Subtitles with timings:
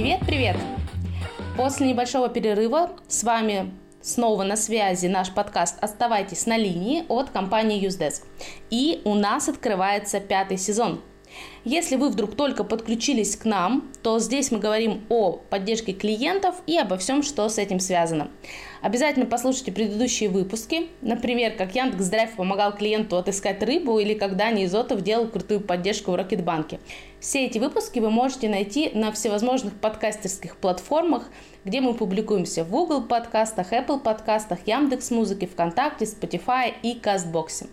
[0.00, 0.56] Привет-привет!
[1.58, 7.86] После небольшого перерыва с вами снова на связи наш подкаст «Оставайтесь на линии» от компании
[7.86, 8.22] Usedesk.
[8.70, 11.02] И у нас открывается пятый сезон–
[11.64, 16.76] если вы вдруг только подключились к нам, то здесь мы говорим о поддержке клиентов и
[16.76, 18.30] обо всем, что с этим связано.
[18.82, 25.02] Обязательно послушайте предыдущие выпуски, например, как Яндекс.Драйв помогал клиенту отыскать рыбу или как Дани Изотов
[25.02, 26.80] делал крутую поддержку в Рокетбанке.
[27.20, 31.28] Все эти выпуски вы можете найти на всевозможных подкастерских платформах,
[31.66, 37.66] где мы публикуемся в Google подкастах, Apple подкастах, Яндекс Музыке, ВКонтакте, Spotify и Кастбоксе.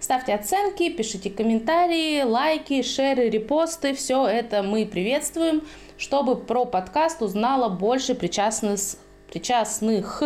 [0.00, 3.94] Ставьте оценки, пишите комментарии, лайки, шеры, репосты.
[3.94, 5.62] Все это мы приветствуем,
[5.96, 8.78] чтобы про подкаст узнало больше причастных,
[9.32, 10.22] причастных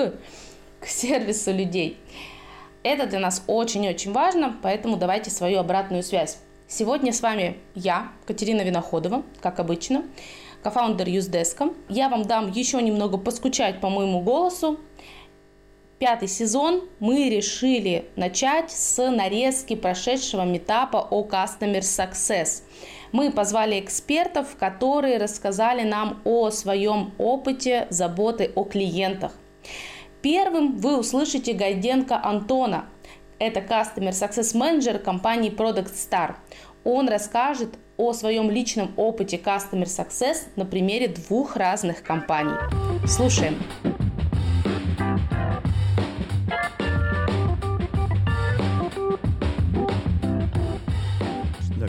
[0.81, 1.99] к сервису людей.
[2.83, 6.39] Это для нас очень-очень важно, поэтому давайте свою обратную связь.
[6.69, 10.05] Сегодня с вами я, Катерина Виноходова, как обычно,
[10.63, 11.71] кофаундер Юздеска.
[11.89, 14.79] Я вам дам еще немного поскучать по моему голосу
[15.99, 22.63] пятый сезон мы решили начать с нарезки прошедшего метапа о Customer Success.
[23.17, 29.33] Мы позвали экспертов, которые рассказали нам о своем опыте заботы о клиентах.
[30.21, 32.85] Первым вы услышите Гайденко Антона.
[33.39, 36.35] Это Customer Success Manager компании Product Star.
[36.85, 42.53] Он расскажет о своем личном опыте Customer Success на примере двух разных компаний.
[43.07, 43.57] Слушаем.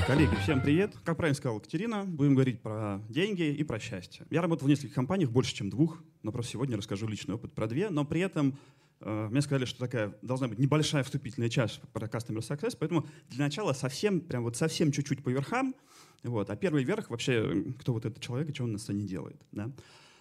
[0.08, 0.96] Коллеги, всем привет.
[1.04, 4.26] Как правильно сказала Катерина, будем говорить про деньги и про счастье.
[4.30, 7.68] Я работал в нескольких компаниях, больше, чем двух, но просто сегодня расскажу личный опыт про
[7.68, 8.58] две, но при этом
[9.02, 13.44] э, мне сказали, что такая должна быть небольшая вступительная часть про Customer Success, поэтому для
[13.44, 15.76] начала совсем, прям вот совсем чуть-чуть по верхам,
[16.24, 19.42] вот, а первый верх вообще, кто вот этот человек и что он на сцене делает,
[19.52, 19.70] да.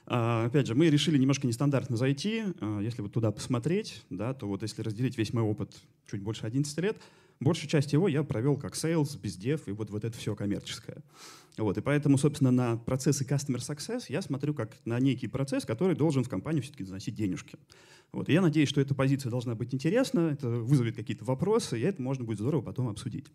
[0.08, 2.44] Uh, опять же, мы решили немножко нестандартно зайти.
[2.60, 5.74] Uh, если вот туда посмотреть, да, то вот если разделить весь мой опыт
[6.08, 6.96] чуть больше 11 лет,
[7.40, 11.02] Большую часть его я провел как sales, бездев и вот, вот это все коммерческое.
[11.58, 15.96] Вот, и поэтому, собственно, на процессы Customer Success я смотрю как на некий процесс, который
[15.96, 17.58] должен в компанию все-таки заносить денежки.
[18.12, 21.82] Вот, и я надеюсь, что эта позиция должна быть интересна, это вызовет какие-то вопросы, и
[21.82, 23.26] это можно будет здорово потом обсудить.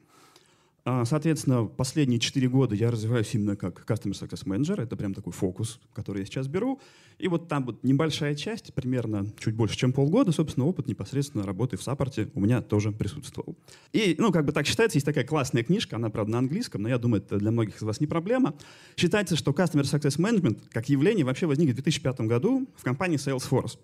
[0.83, 4.81] А, соответственно, последние четыре года я развиваюсь именно как Customer Success Manager.
[4.81, 6.79] Это прям такой фокус, который я сейчас беру.
[7.19, 11.77] И вот там вот небольшая часть, примерно чуть больше, чем полгода, собственно, опыт непосредственно работы
[11.77, 13.55] в саппорте у меня тоже присутствовал.
[13.93, 16.89] И, ну, как бы так считается, есть такая классная книжка, она, правда, на английском, но
[16.89, 18.55] я думаю, это для многих из вас не проблема.
[18.97, 23.77] Считается, что Customer Success Management как явление вообще возник в 2005 году в компании Salesforce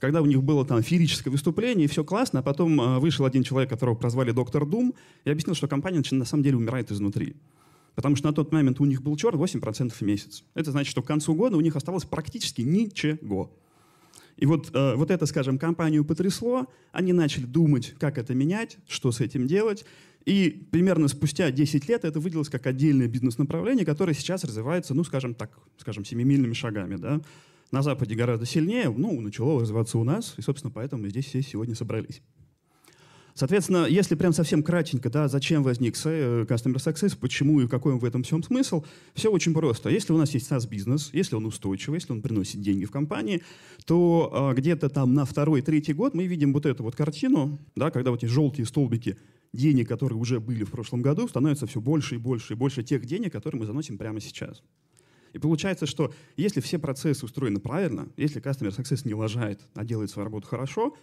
[0.00, 3.42] когда у них было там феерическое выступление, и все классно, а потом э, вышел один
[3.42, 4.94] человек, которого прозвали доктор Дум,
[5.24, 7.36] и объяснил, что компания на самом деле умирает изнутри.
[7.94, 10.44] Потому что на тот момент у них был черт 8% в месяц.
[10.54, 13.52] Это значит, что к концу года у них осталось практически ничего.
[14.36, 19.12] И вот, э, вот это, скажем, компанию потрясло, они начали думать, как это менять, что
[19.12, 19.84] с этим делать,
[20.24, 25.34] и примерно спустя 10 лет это выделилось как отдельное бизнес-направление, которое сейчас развивается, ну, скажем
[25.34, 26.96] так, скажем, семимильными шагами.
[26.96, 27.20] Да?
[27.70, 31.42] На Западе гораздо сильнее, ну, начало развиваться у нас, и, собственно, поэтому мы здесь все
[31.42, 32.22] сегодня собрались.
[33.34, 38.04] Соответственно, если прям совсем кратенько, да, зачем возник э, Customer Success, почему и какой в
[38.04, 39.88] этом всем смысл, все очень просто.
[39.88, 43.42] Если у нас есть SaaS-бизнес, если он устойчивый, если он приносит деньги в компании,
[43.86, 47.90] то э, где-то там на второй, третий год мы видим вот эту вот картину, да,
[47.90, 49.16] когда вот эти желтые столбики
[49.52, 53.06] денег, которые уже были в прошлом году, становится все больше и больше и больше тех
[53.06, 54.62] денег, которые мы заносим прямо сейчас.
[55.32, 60.10] И получается, что если все процессы устроены правильно, если Customer Success не лажает, а делает
[60.10, 60.94] свою работу хорошо,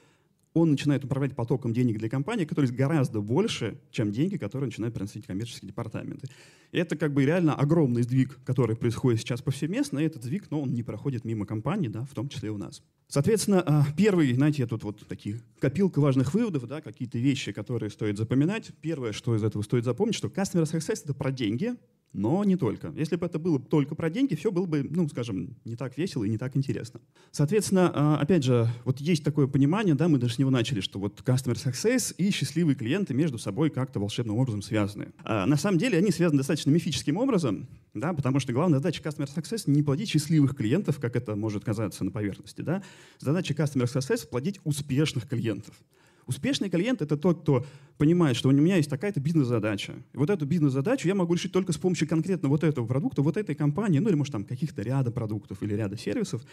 [0.53, 5.25] он начинает управлять потоком денег для компании, который гораздо больше, чем деньги, которые начинают приносить
[5.25, 6.27] коммерческие департаменты.
[6.71, 10.61] И это как бы реально огромный сдвиг, который происходит сейчас повсеместно, и этот сдвиг, но
[10.61, 12.81] он не проходит мимо компании, да, в том числе и у нас.
[13.07, 17.89] Соответственно, а, первый, знаете, я тут вот такие копилка важных выводов, да, какие-то вещи, которые
[17.89, 18.71] стоит запоминать.
[18.81, 21.75] Первое, что из этого стоит запомнить, что Customer Success— это про деньги,
[22.13, 22.91] но не только.
[22.95, 26.23] Если бы это было только про деньги, все было бы, ну, скажем, не так весело
[26.23, 26.99] и не так интересно.
[27.31, 30.99] Соответственно, а, опять же, вот есть такое понимание, да, мы даже с него начали, что
[30.99, 35.09] вот customer success и счастливые клиенты между собой как-то волшебным образом связаны.
[35.23, 39.27] А на самом деле они связаны достаточно мифическим образом, да, потому что главная задача customer
[39.27, 42.83] success не плодить счастливых клиентов, как это может казаться на поверхности, да.
[43.19, 45.75] Задача customer success плодить успешных клиентов.
[46.27, 47.65] Успешный клиент— это тот, кто
[47.97, 49.93] понимает, что у меня есть такая-то бизнес-задача.
[50.13, 53.37] И вот эту бизнес-задачу я могу решить только с помощью конкретно вот этого продукта, вот
[53.37, 56.43] этой компании, ну или, может, там каких-то ряда продуктов или ряда сервисов.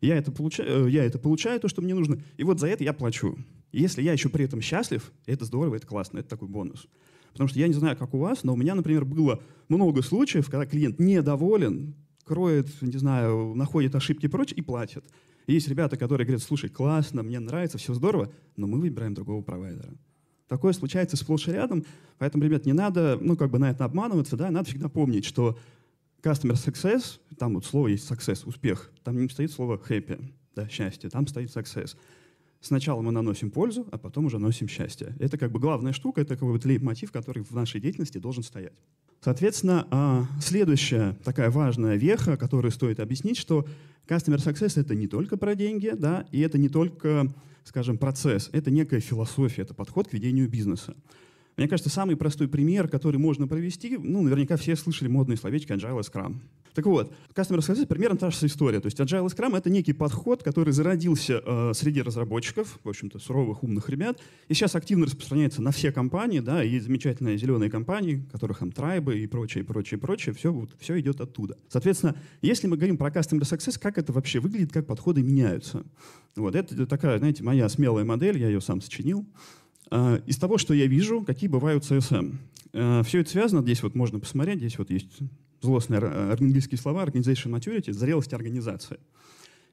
[0.00, 2.84] Я это, получаю, э, я это получаю, то, что мне нужно, и вот за это
[2.84, 3.36] я плачу.
[3.72, 6.86] Если я еще при этом счастлив, это здорово, это классно, это такой бонус.
[7.32, 10.48] Потому что я не знаю, как у вас, но у меня, например, было много случаев,
[10.48, 15.04] когда клиент недоволен, кроет, не знаю, находит ошибки и прочее и платит.
[15.52, 19.94] Есть ребята, которые говорят, слушай, классно, мне нравится, все здорово, но мы выбираем другого провайдера.
[20.46, 21.84] Такое случается сплошь и рядом,
[22.18, 25.58] поэтому, ребят, не надо, ну, как бы на это обманываться, да, надо всегда помнить, что
[26.22, 31.10] customer success, там вот слово есть success, успех, там не стоит слово happy, да, счастье,
[31.10, 31.96] там стоит success.
[32.60, 35.14] Сначала мы наносим пользу, а потом уже носим счастье.
[35.20, 38.74] Это как бы главная штука, это как бы лейб-мотив, который в нашей деятельности должен стоять.
[39.20, 43.66] Соответственно, а, следующая такая важная веха, которую стоит объяснить, что
[44.06, 47.32] Customer Success— это не только про деньги, да, и это не только,
[47.64, 50.94] скажем, процесс, это некая философия, это подход к ведению бизнеса.
[51.58, 55.98] Мне кажется, самый простой пример, который можно провести, ну, наверняка все слышали модные словечки Agile
[55.98, 56.36] и Scrum.
[56.72, 58.78] Так вот, Customer Success примерно та же история.
[58.78, 63.18] То есть Agile и Scrum— это некий подход, который зародился э, среди разработчиков, в общем-то,
[63.18, 68.24] суровых, умных ребят, и сейчас активно распространяется на все компании, да, и замечательные зеленые компании,
[68.30, 71.56] которых там трайбы и прочее, прочее, прочее, все, вот, все идет оттуда.
[71.68, 75.82] Соответственно, если мы говорим про Customer Success, как это вообще выглядит, как подходы меняются?
[76.36, 79.26] Вот, это такая, знаете, моя смелая модель, я ее сам сочинил.
[79.90, 82.36] А, из того, что я вижу, какие бывают CSM.
[82.72, 85.18] А, Все это связано, здесь вот можно посмотреть, здесь вот есть
[85.60, 88.98] злостные английские слова, organization maturity, зрелость организации.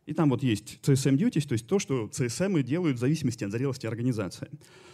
[0.06, 3.51] И там вот есть CSM duties, то есть то, что CSM делают в зависимости от
[3.51, 4.50] зрелости организации.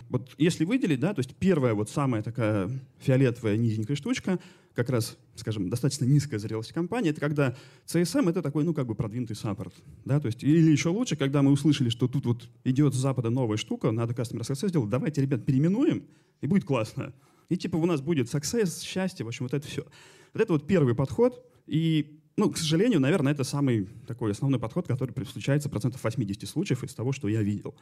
[0.09, 2.69] Вот если выделить, да, то есть первая вот самая такая
[2.99, 4.39] фиолетовая низенькая штучка,
[4.73, 8.95] как раз, скажем, достаточно низкая зрелость компании, это когда CSM— это такой, ну, как бы
[8.95, 9.73] продвинутый саппорт.
[10.05, 10.19] Да?
[10.19, 13.57] То есть, или еще лучше, когда мы услышали, что тут вот идет с запада новая
[13.57, 16.05] штука, надо Customer Success сделать, давайте, ребят, переименуем,
[16.41, 17.13] и будет классно.
[17.49, 19.85] И типа у нас будет success, счастье, в общем, вот это все.
[20.33, 24.87] Вот это вот первый подход, и ну, к сожалению, наверное, это самый такой основной подход,
[24.87, 27.75] который случается процентов 80 случаев из того, что я видел.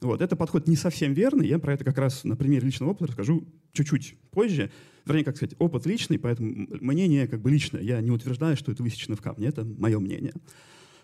[0.00, 0.20] Вот.
[0.20, 1.46] Это подход не совсем верный.
[1.46, 4.72] Я про это как раз на примере личного опыта расскажу чуть-чуть позже.
[5.06, 7.82] Вернее, как сказать, опыт личный, поэтому мнение как бы личное.
[7.82, 9.46] Я не утверждаю, что это высечено в камне.
[9.46, 10.34] Это мое мнение.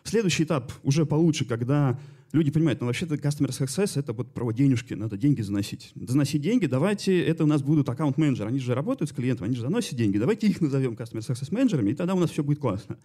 [0.06, 1.98] Следующий этап уже получше, когда
[2.32, 5.90] люди понимают, ну вообще-то customer success— это вот про денежки, надо деньги заносить.
[5.96, 9.62] Заносить деньги, давайте, это у нас будут аккаунт-менеджеры, они же работают с клиентом, они же
[9.62, 12.98] заносят деньги, давайте их назовем customer success менеджерами, и тогда у нас все будет классно.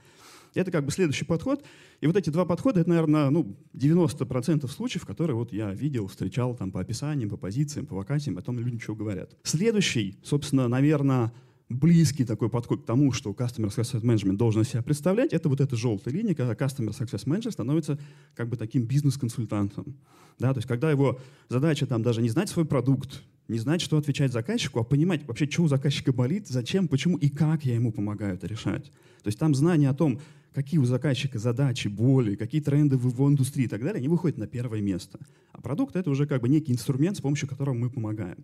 [0.54, 1.64] Это как бы следующий подход.
[2.02, 6.56] И вот эти два подхода, это, наверное, ну, 90% случаев, которые вот я видел, встречал
[6.56, 9.36] там по описаниям, по позициям, по вакансиям, о том люди ничего говорят.
[9.44, 11.32] Следующий, собственно, наверное,
[11.72, 15.76] близкий такой подход к тому, что Customer Success Management должен себя представлять, это вот эта
[15.76, 18.00] желтая линия, когда Customer Success Manager становится
[18.36, 19.96] как бы таким бизнес-консультантом.
[20.40, 21.20] Да, то есть когда его
[21.50, 25.46] задача там даже не знать свой продукт, не знать, что отвечать заказчику, а понимать вообще,
[25.46, 28.86] что у заказчика болит, зачем, почему и как я ему помогаю это решать.
[29.24, 30.20] То есть там знание о том,
[30.54, 34.38] какие у заказчика задачи, боли, какие тренды в его индустрии и так далее, они выходят
[34.38, 35.20] на первое место.
[35.52, 38.44] А продукт— это уже как бы некий инструмент, с помощью которого мы помогаем.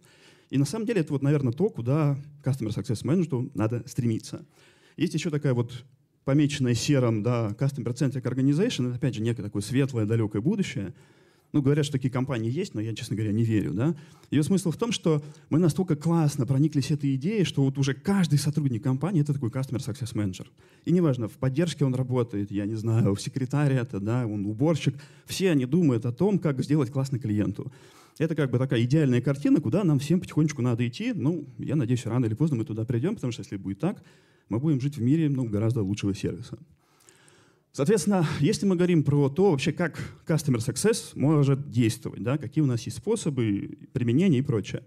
[0.50, 4.46] И на самом деле это вот, наверное, то, куда Customer Success Manager надо стремиться.
[4.96, 5.84] Есть еще такая вот
[6.24, 10.94] помеченная серым, да, Customer Centric Organization, это, опять же, некое такое светлое, далекое будущее.
[11.54, 13.74] Ну, говорят, что такие компании есть, но я, честно говоря, не верю.
[13.74, 13.96] Да?
[14.32, 18.38] Ее смысл в том, что мы настолько классно прониклись этой идеей, что вот уже каждый
[18.38, 20.48] сотрудник компании— это такой Customer Success Manager.
[20.84, 24.96] И неважно, в поддержке он работает, я не знаю, в секретаре это, да, он уборщик.
[25.26, 27.72] Все они думают о том, как сделать классно клиенту.
[28.20, 31.14] Это как бы такая идеальная картина, куда нам всем потихонечку надо идти.
[31.14, 34.04] Ну, я надеюсь, рано или поздно мы туда придем, потому что если будет так,
[34.50, 36.58] мы будем жить в мире ну, гораздо лучшего сервиса.
[37.74, 42.68] Соответственно, если мы говорим про то, вообще как Customer Success может действовать, да, какие у
[42.68, 44.84] нас есть способы применения и прочее.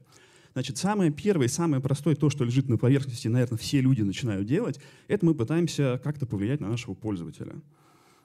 [0.54, 4.80] Значит, самое первое, самое простое, то, что лежит на поверхности, наверное, все люди начинают делать,
[5.06, 7.62] это мы пытаемся как-то повлиять на нашего пользователя.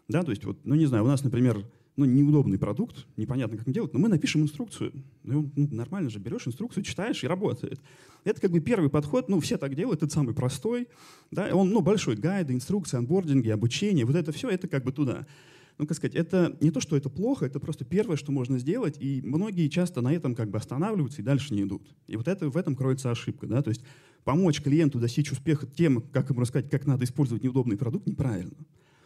[0.07, 1.63] Да, то есть, вот, ну не знаю, у нас, например,
[1.97, 4.91] ну, неудобный продукт, непонятно, как делать, но мы напишем инструкцию.
[5.23, 7.81] Ну, ну, нормально же, берешь инструкцию, читаешь, и работает.
[8.25, 10.87] Это как бы первый подход, ну, все так делают, это самый простой.
[11.31, 11.49] Да?
[11.53, 15.25] Он, ну, большой гайды, инструкции, анбординги, обучение, вот это все, это как бы туда.
[15.77, 18.97] Ну, как сказать, это не то, что это плохо, это просто первое, что можно сделать,
[18.99, 21.83] и многие часто на этом как бы останавливаются и дальше не идут.
[22.07, 23.83] И вот это, в этом кроется ошибка, да, то есть
[24.23, 28.55] помочь клиенту достичь успеха тем, как ему рассказать, как надо использовать неудобный продукт, неправильно.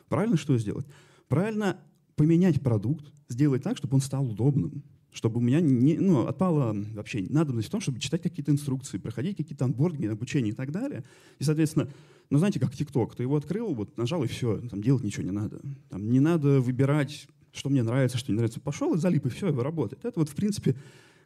[0.09, 0.85] Правильно что сделать?
[1.27, 1.79] Правильно
[2.19, 4.83] поменять продукт, сделать так, чтобы он стал удобным,
[5.13, 9.37] чтобы у меня не, ну, отпала вообще надобность в том, чтобы читать какие-то инструкции, проходить
[9.37, 11.05] какие-то анбординги, обучение и так далее.
[11.39, 11.87] И, соответственно,
[12.29, 15.31] ну, знаете, как ТикТок, ты его открыл, вот нажал, и все, там делать ничего не
[15.31, 15.61] надо.
[15.87, 18.59] Там не надо выбирать, что мне нравится, что не нравится.
[18.59, 20.03] Пошел и залип, и все, и работает.
[20.03, 20.75] Это вот, в принципе,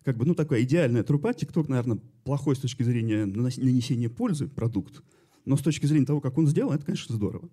[0.04, 1.34] как бы, ну, такая идеальная трупа.
[1.34, 5.02] ТикТок, наверное, плохой с точки зрения нанесения пользы продукт,
[5.46, 7.50] но с точки зрения того, как он сделан, это, конечно, здорово.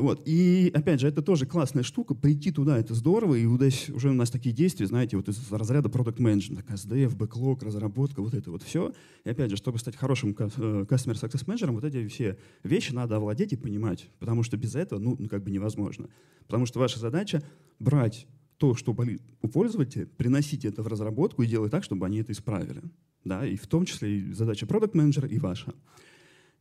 [0.00, 0.22] Вот.
[0.24, 2.14] И, опять же, это тоже классная штука.
[2.14, 3.34] Прийти туда— это здорово.
[3.34, 7.62] И здесь уже у нас такие действия, знаете, вот из разряда продукт менеджмент SDF, бэклог,
[7.62, 8.94] разработка, вот это вот все.
[9.24, 13.16] И, опять же, чтобы стать хорошим э, customer success менеджером, вот эти все вещи надо
[13.16, 14.08] овладеть и понимать.
[14.18, 16.08] Потому что без этого, ну, как бы невозможно.
[16.46, 17.42] Потому что ваша задача—
[17.78, 18.26] брать
[18.56, 22.32] то, что болит у пользователя, приносить это в разработку и делать так, чтобы они это
[22.32, 22.82] исправили.
[23.22, 25.74] Да, и в том числе и задача продукт менеджера и ваша.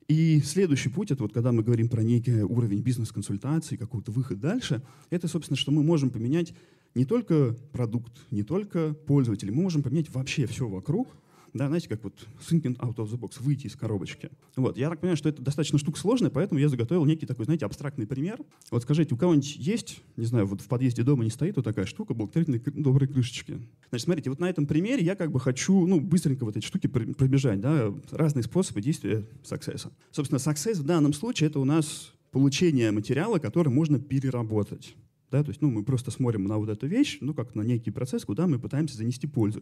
[0.09, 4.81] И следующий путь, это вот когда мы говорим про некий уровень бизнес-консультации, какой-то выход дальше,
[5.11, 6.55] это, собственно, что мы можем поменять
[6.95, 11.15] не только продукт, не только пользователя, мы можем поменять вообще все вокруг,
[11.53, 14.29] да, знаете, как вот thinking out of the box, выйти из коробочки.
[14.55, 17.65] Вот, я так понимаю, что это достаточно штука сложная, поэтому я заготовил некий такой, знаете,
[17.65, 18.39] абстрактный пример.
[18.71, 21.85] Вот скажите, у кого-нибудь есть, не знаю, вот в подъезде дома не стоит вот такая
[21.85, 23.59] штука, благотворительные добрые крышечки?
[23.89, 26.87] Значит, смотрите, вот на этом примере я как бы хочу, ну, быстренько вот эти штуки
[26.87, 29.91] пробежать, да, разные способы действия success.
[30.11, 34.95] Собственно, success в данном случае это у нас получение материала, который можно переработать.
[35.31, 37.91] Да, то есть ну, мы просто смотрим на вот эту вещь, ну, как на некий
[37.91, 39.61] процесс, куда мы пытаемся занести пользу.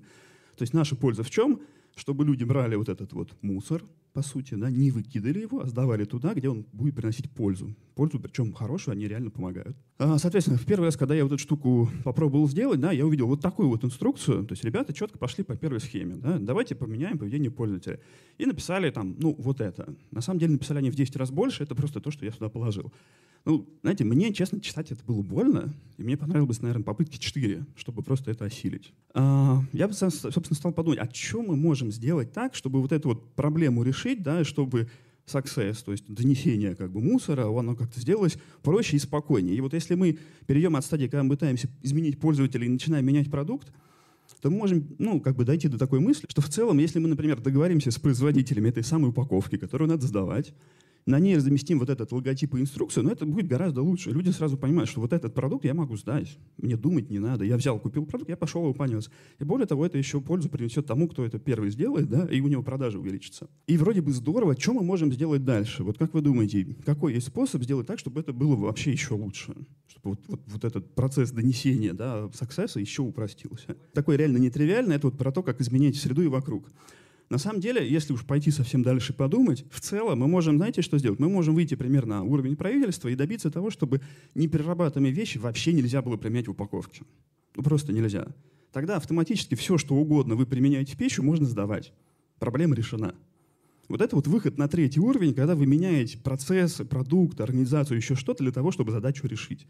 [0.58, 1.62] То есть наша польза в чем?
[1.98, 3.84] Чтобы люди брали вот этот вот мусор,
[4.18, 7.76] по сути, да, не выкидывали его, а сдавали туда, где он будет приносить пользу.
[7.94, 9.78] Пользу, причем хорошую, они реально помогают.
[10.00, 13.28] А, соответственно, в первый раз, когда я вот эту штуку попробовал сделать, да, я увидел
[13.28, 14.44] вот такую вот инструкцию.
[14.48, 16.16] То есть ребята четко пошли по первой схеме.
[16.16, 18.00] Да, давайте поменяем поведение пользователя.
[18.40, 19.94] И написали там, ну, вот это.
[20.10, 22.50] На самом деле написали они в 10 раз больше, это просто то, что я сюда
[22.50, 22.92] положил.
[23.48, 28.04] Ну, знаете, мне, честно, читать это было больно, и мне понравилось, наверное, попытки 4, чтобы
[28.04, 28.94] просто это осилить.
[29.14, 33.34] А, я, собственно, стал подумать, а что мы можем сделать так, чтобы вот эту вот
[33.36, 34.88] проблему решить, да, чтобы
[35.28, 39.56] success, то есть донесение как бы мусора, оно как-то сделалось проще и спокойнее.
[39.56, 43.30] И вот если мы перейдем от стадии, когда мы пытаемся изменить пользователя и начинаем менять
[43.30, 43.72] продукт,
[44.42, 47.08] то мы можем ну, как бы дойти до такой мысли, что в целом, если мы,
[47.08, 50.54] например, договоримся с производителями этой самой упаковки, которую надо сдавать,
[51.08, 54.12] на ней разместим вот этот логотип и инструкцию, но это будет гораздо лучше.
[54.12, 56.38] Люди сразу понимают, что вот этот продукт я могу сдать.
[56.58, 57.46] Мне думать не надо.
[57.46, 59.10] Я взял, купил продукт, я пошел его понес.
[59.40, 62.48] И более того, это еще пользу принесет тому, кто это первый сделает, да, и у
[62.48, 63.48] него продажи увеличатся.
[63.68, 64.60] И вроде бы здорово.
[64.60, 65.84] Что мы можем сделать дальше?
[65.84, 69.56] Вот как вы думаете, какой есть способ сделать так, чтобы это было вообще еще лучше?
[69.88, 73.78] Чтобы вот, вот, вот этот процесс донесения да, success еще упростился.
[73.94, 76.70] Такой реально нетривиальный, это вот про то, как изменять среду и вокруг.
[77.30, 80.98] На самом деле, если уж пойти совсем дальше подумать, в целом мы можем, знаете, что
[80.98, 81.20] сделать?
[81.20, 84.02] Мы можем выйти примерно на уровень правительства и добиться того, чтобы
[84.34, 87.02] неперерабатываемые вещи вообще нельзя было применять в упаковке.
[87.56, 88.28] Ну, просто нельзя.
[88.72, 91.92] Тогда автоматически все, что угодно вы применяете в пищу, можно сдавать.
[92.40, 93.14] Проблема решена.
[93.90, 98.44] Вот это вот выход на третий уровень, когда вы меняете процессы, продукт, организацию, еще что-то
[98.44, 99.66] для того, чтобы задачу решить.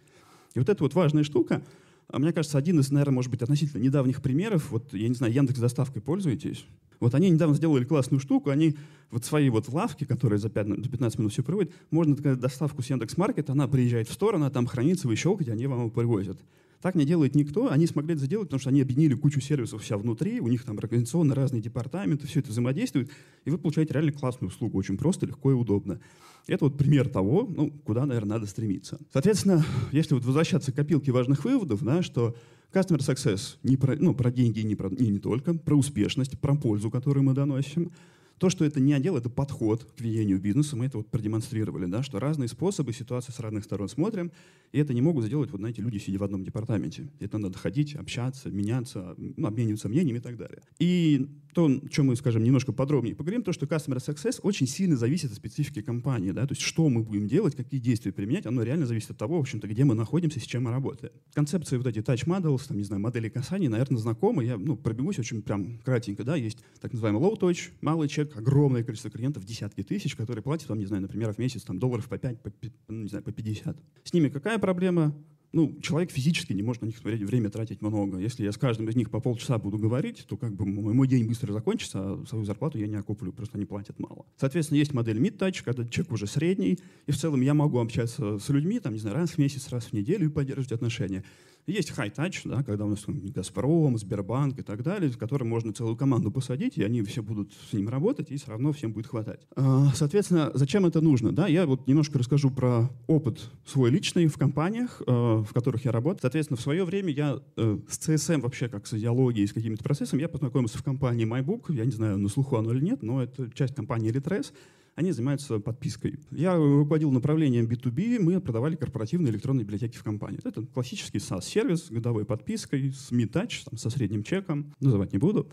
[0.54, 1.64] И вот эта вот важная штука,
[2.08, 5.34] а мне кажется, один из, наверное, может быть, относительно недавних примеров, вот, я не знаю,
[5.34, 6.66] Яндекс доставкой пользуетесь?
[7.00, 8.76] Вот они недавно сделали классную штуку, они
[9.12, 12.82] вот свои вот лавки, которые за 5, за 15 минут все приводят, можно сказать, доставку
[12.82, 16.38] с Яндекс.Маркета, она приезжает в сторону, а там хранится, вы щелкаете, они вам его привозят.
[16.82, 19.98] Так не делает никто, они смогли это сделать, потому что они объединили кучу сервисов вся
[19.98, 23.10] внутри, у них там организационно разные департаменты, все это взаимодействует,
[23.46, 26.00] и вы получаете реально классную услугу, очень просто, легко и удобно.
[26.46, 29.00] Это вот пример того, ну, куда, наверное, надо стремиться.
[29.12, 32.36] Соответственно, если вот возвращаться к копилке важных выводов, да, что
[32.74, 36.56] Customer Success не про, ну, про деньги не, про, и не только, про успешность, про
[36.56, 37.92] пользу, которую мы доносим.
[38.40, 40.76] То, что это не отдел, это подход к ведению бизнеса.
[40.76, 44.32] Мы это вот продемонстрировали, да, что разные способы, ситуации с разных сторон смотрим,
[44.72, 47.10] и это не могут сделать, вот знаете, люди, сидя в одном департаменте.
[47.20, 50.62] Это надо ходить, общаться, меняться, ну, обмениваться мнениями и так далее.
[50.78, 54.96] И то, о чем мы, скажем, немножко подробнее поговорим, то, что Customer Success очень сильно
[54.96, 58.62] зависит от специфики компании, да, то есть что мы будем делать, какие действия применять, оно
[58.62, 61.14] реально зависит от того, в общем-то, где мы находимся, с чем мы работаем.
[61.34, 65.18] Концепции вот эти touch models, там, не знаю, модели касания, наверное, знакомы, я, ну, пробегусь
[65.18, 69.84] очень прям кратенько, да, есть так называемый low touch, малый чек, огромное количество клиентов, десятки
[69.84, 72.52] тысяч, которые платят вам, не знаю, например, в месяц там долларов по 5, по,
[72.88, 73.78] ну, не знаю, по 50.
[74.04, 75.16] С ними какая проблема?
[75.54, 78.18] ну, человек физически не может на них время тратить много.
[78.20, 81.08] Если я с каждым из них по полчаса буду говорить, то как бы мой, мой
[81.08, 84.26] день быстро закончится, а свою зарплату я не окуплю, просто они платят мало.
[84.38, 88.50] Соответственно, есть модель mid-touch, когда человек уже средний, и в целом я могу общаться с
[88.50, 91.24] людьми, там, не знаю, раз в месяц, раз в неделю и поддерживать отношения.
[91.68, 95.98] Есть high-touch, да, когда у нас Газпром, Сбербанк и так далее, с которым можно целую
[95.98, 99.42] команду посадить, и они все будут с ним работать, и все равно всем будет хватать.
[99.58, 101.34] А, соответственно, зачем это нужно?
[101.34, 105.92] Да, я вот немножко расскажу про опыт свой личный в компаниях, а, в которых я
[105.92, 106.22] работаю.
[106.22, 110.22] Соответственно, в свое время я э, с CSM вообще как с идеологией, с какими-то процессами,
[110.22, 113.52] я познакомился в компании MyBook, я не знаю, на слуху оно или нет, но это
[113.54, 114.54] часть компании Litres,
[114.98, 116.20] они занимаются подпиской.
[116.32, 120.40] Я руководил направлением B2B, мы продавали корпоративные электронные библиотеки в компании.
[120.44, 125.48] Это классический SaaS-сервис годовой подпиской, с MeTouch, со средним чеком, называть не буду.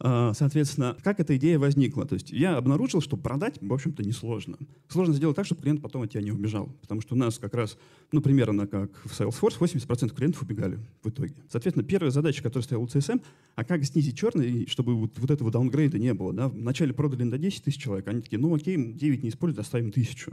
[0.00, 2.06] А, соответственно, как эта идея возникла?
[2.06, 4.56] То есть я обнаружил, что продать, в общем-то, несложно.
[4.88, 6.68] Сложно сделать так, чтобы клиент потом от тебя не убежал.
[6.80, 7.76] Потому что у нас как раз,
[8.12, 11.34] ну, примерно как в Salesforce, 80% клиентов убегали в итоге.
[11.48, 13.20] Соответственно, первая задача, которая стояла у CSM,
[13.56, 16.32] а как снизить черный, чтобы вот, вот этого даунгрейда не было.
[16.32, 16.48] Да?
[16.48, 20.32] Вначале продали на 10 тысяч человек, они такие, ну окей, 9 не используют, оставим тысячу.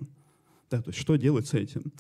[0.70, 1.92] Да, то есть что делать с этим?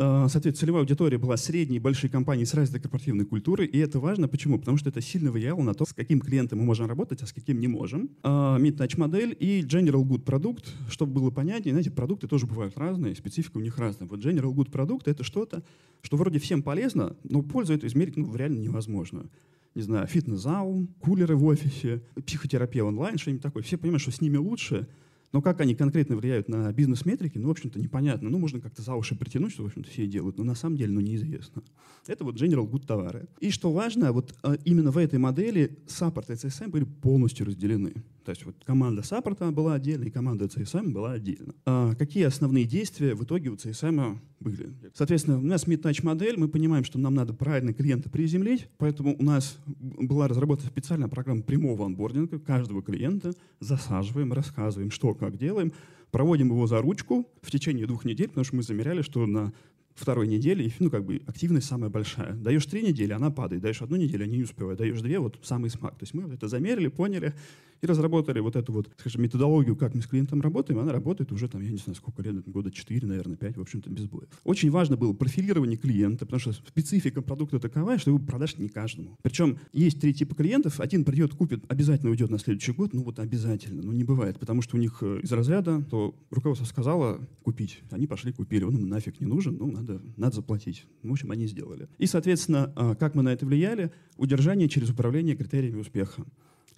[0.00, 4.28] А, соответственно, целевая аудитория была средней большие компании с разной корпоративной культурой, и это важно.
[4.28, 4.56] Почему?
[4.56, 7.32] Потому что это сильно влияло на то, с каким клиентом мы можем работать, а с
[7.32, 8.08] каким не можем.
[8.22, 13.16] А, Mid-touch модель и General Good продукт, чтобы было понятнее, знаете, продукты тоже бывают разные,
[13.16, 14.08] специфика у них разная.
[14.08, 15.64] Вот General Good продукт— это что-то,
[16.02, 19.28] что вроде всем полезно, но пользу эту измерить ну, реально невозможно
[19.74, 23.62] не знаю, фитнес-зал, кулеры в офисе, психотерапия онлайн, что-нибудь такое.
[23.62, 24.88] Все понимают, что с ними лучше,
[25.32, 28.30] но как они конкретно влияют на бизнес-метрики, ну, в общем-то, непонятно.
[28.30, 30.92] Ну, можно как-то за уши притянуть, что, в общем-то, все делают, но на самом деле,
[30.92, 31.62] ну, неизвестно.
[32.06, 33.28] Это вот General Good товары.
[33.40, 37.94] И что важно, вот а, именно в этой модели саппорт и CSM были полностью разделены.
[38.28, 41.54] То есть вот команда саппорта была отдельно, и команда CSM была отдельно.
[41.64, 44.70] А какие основные действия в итоге у CSM были?
[44.92, 49.22] Соответственно, у нас mid-touch модель, мы понимаем, что нам надо правильно клиента приземлить, поэтому у
[49.22, 55.72] нас была разработана специальная программа прямого анбординга каждого клиента, засаживаем, рассказываем, что, как делаем,
[56.10, 59.54] проводим его за ручку в течение двух недель, потому что мы замеряли, что на
[59.94, 62.34] второй неделе, ну, как бы, активность самая большая.
[62.34, 63.62] Даешь три недели, она падает.
[63.62, 64.78] Даешь одну неделю, они не успевают.
[64.78, 65.92] Даешь две, вот самый смак.
[65.92, 67.34] То есть мы это замерили, поняли,
[67.80, 70.80] и разработали вот эту вот, скажем, методологию, как мы с клиентом работаем.
[70.80, 73.90] Она работает уже там, я не знаю, сколько лет, года 4, наверное, 5, в общем-то,
[73.90, 74.26] без боя.
[74.44, 79.16] Очень важно было профилирование клиента, потому что специфика продукта такова, что его продашь не каждому.
[79.22, 80.80] Причем есть три типа клиентов.
[80.80, 82.92] Один придет, купит, обязательно уйдет на следующий год.
[82.92, 83.82] Ну вот обязательно.
[83.82, 87.82] Ну не бывает, потому что у них э, из разряда, то руководство сказало купить.
[87.90, 88.64] Они пошли, купили.
[88.64, 90.86] Он им нафиг не нужен, ну надо, надо заплатить.
[91.02, 91.88] В общем, они сделали.
[91.98, 93.92] И, соответственно, а, как мы на это влияли?
[94.16, 96.24] Удержание через управление критериями успеха.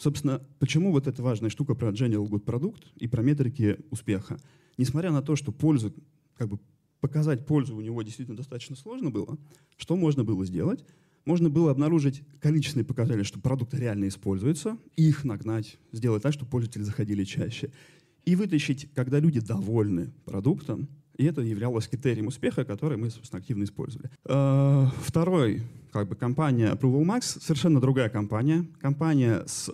[0.01, 4.41] Собственно, почему вот эта важная штука про General Good продукт и про метрики успеха?
[4.79, 5.93] Несмотря на то, что пользу,
[6.39, 6.59] как бы
[7.03, 9.37] показать пользу у него действительно достаточно сложно было,
[9.77, 10.87] что можно было сделать?
[11.27, 16.83] Можно было обнаружить количественные показатели, что продукты реально используются, их нагнать, сделать так, чтобы пользователи
[16.83, 17.71] заходили чаще.
[18.25, 20.89] И вытащить, когда люди довольны продуктом,
[21.21, 24.11] и это являлось критерием успеха, который мы, собственно, активно использовали.
[24.25, 28.67] Э, второй, как бы, компания Approval Max совершенно другая компания.
[28.81, 29.73] Компания с э,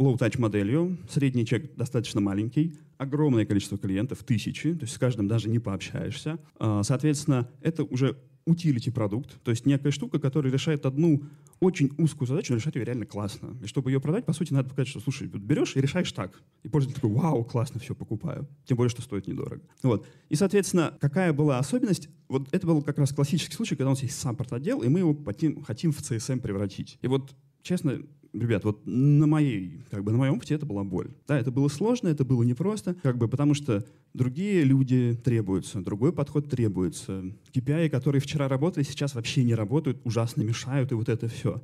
[0.00, 5.48] low-touch моделью, средний чек достаточно маленький, огромное количество клиентов, тысячи, то есть с каждым даже
[5.48, 6.40] не пообщаешься.
[6.58, 11.22] Э, соответственно, это уже утилити продукт, то есть некая штука, которая решает одну
[11.60, 13.56] очень узкую задачу, но решать ее реально классно.
[13.62, 16.42] И чтобы ее продать, по сути, надо показать, что, слушай, берешь и решаешь так.
[16.62, 18.46] И пользователь такой, вау, классно, все, покупаю.
[18.66, 19.62] Тем более, что стоит недорого.
[19.82, 20.06] Вот.
[20.28, 22.08] И, соответственно, какая была особенность?
[22.28, 25.16] Вот это был как раз классический случай, когда у нас есть саппорт-отдел, и мы его
[25.24, 26.98] хотим, хотим в CSM превратить.
[27.00, 28.02] И вот, честно,
[28.34, 31.10] ребят, вот на моей, как бы на моем опыте это была боль.
[31.26, 36.12] Да, это было сложно, это было непросто, как бы, потому что другие люди требуются, другой
[36.12, 37.24] подход требуется.
[37.52, 41.62] KPI, которые вчера работали, сейчас вообще не работают, ужасно мешают, и вот это все.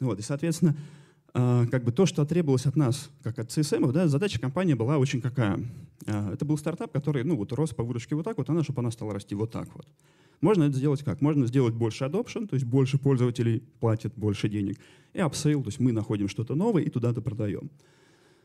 [0.00, 0.76] Вот, и, соответственно,
[1.34, 4.98] а, как бы то, что требовалось от нас, как от CSM, да, задача компании была
[4.98, 5.60] очень какая.
[6.06, 8.80] А, это был стартап, который, ну, вот рос по выручке вот так вот, она, чтобы
[8.80, 9.86] она стала расти вот так вот.
[10.40, 11.20] Можно это сделать как?
[11.20, 14.78] Можно сделать больше adoption, то есть больше пользователей платят больше денег,
[15.12, 17.70] и upsell, то есть мы находим что-то новое и туда-то продаем.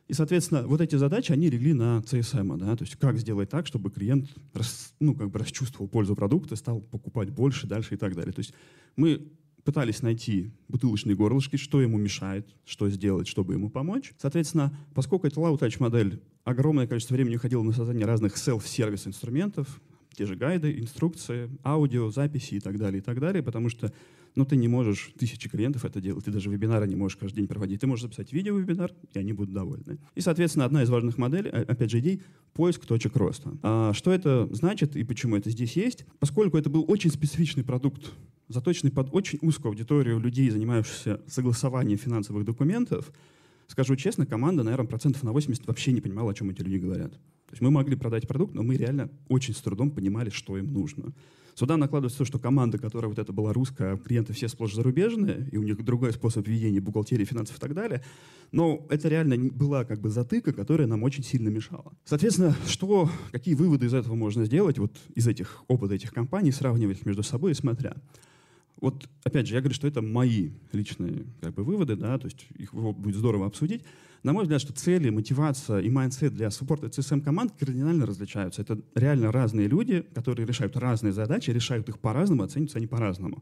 [0.08, 3.67] И, соответственно, вот эти задачи, они легли на CSM, да, то есть как сделать так,
[3.67, 8.15] чтобы клиент рас, ну, как бы расчувствовал пользу продукта, стал покупать больше, дальше и так
[8.15, 8.34] далее.
[8.34, 8.53] То есть
[8.97, 9.32] мы
[9.63, 14.13] пытались найти бутылочные горлышки, что ему мешает, что сделать, чтобы ему помочь.
[14.17, 19.82] Соответственно, поскольку это low touch модель, огромное количество времени уходило на создание разных self-сервис инструментов,
[20.15, 23.91] те же гайды, инструкции, аудио, записи и так далее, и так далее, потому что
[24.36, 27.47] ну, ты не можешь тысячи клиентов это делать, ты даже вебинары не можешь каждый день
[27.47, 27.82] проводить.
[27.82, 29.99] Ты можешь записать видео-вебинар, и они будут довольны.
[30.15, 32.21] И, соответственно, одна из важных моделей, опять же, идей—
[32.54, 33.58] поиск точек роста.
[33.62, 36.06] А что это значит и почему это здесь есть?
[36.19, 38.12] Поскольку это был очень специфичный продукт,
[38.47, 43.12] заточенный под очень узкую аудиторию людей, занимающихся согласованием финансовых документов,
[43.67, 47.19] скажу честно, команда, наверное, процентов на 80 вообще не понимала, о чем эти люди говорят.
[47.54, 51.13] Есть мы могли продать продукт, но мы реально очень с трудом понимали, что им нужно.
[51.54, 55.58] Сюда накладывается то, что команда, которая вот это была русская, клиенты все сплошь зарубежные, и
[55.58, 58.04] у них другой способ ведения бухгалтерии, финансов и так далее.
[58.52, 61.94] Но это реально была как бы затыка, которая нам очень сильно мешала.
[62.06, 67.02] Соответственно, что, какие выводы из этого можно сделать, вот из этих опыта этих компаний, сравнивать
[67.02, 67.96] их между собой и смотря.
[68.84, 72.48] Вот, опять же, я говорю, что это мои личные как бы, выводы, да, то есть
[72.58, 73.86] их будет здорово обсудить.
[74.24, 78.62] На мой взгляд, что цели, мотивация и mindset для суппорта CSM команд кардинально различаются.
[78.62, 83.41] Это реально разные люди, которые решают разные задачи, решают их по-разному, оцениваются они по-разному.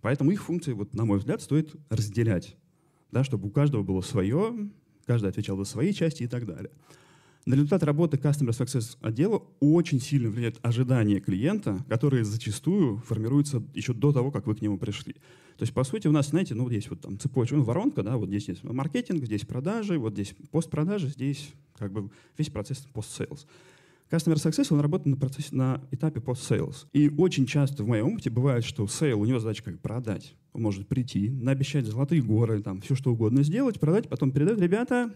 [0.00, 2.56] Поэтому их функции, вот, на мой взгляд, стоит разделять,
[3.12, 4.68] да, чтобы у каждого было свое,
[5.06, 6.72] каждый отвечал за свои части и так далее.
[7.44, 13.94] На результат работы Customer Success отдела очень сильно влияет ожидания клиента, которые зачастую формируются еще
[13.94, 15.14] до того, как вы к нему пришли.
[15.56, 18.16] То есть, по сути, у нас, знаете, ну, здесь вот там цепочка, ну, воронка, да,
[18.16, 23.46] вот здесь есть маркетинг, здесь продажи, вот здесь постпродажи, здесь как бы весь процесс post-sales.
[24.08, 26.86] Customer Success, он работает на, процессе, на этапе post-sales.
[26.92, 30.36] И очень часто в моем опыте бывает, что sale, у него задача как продать.
[30.52, 35.12] Он может прийти, наобещать золотые горы, там, все что угодно сделать, продать, потом передать, ребята,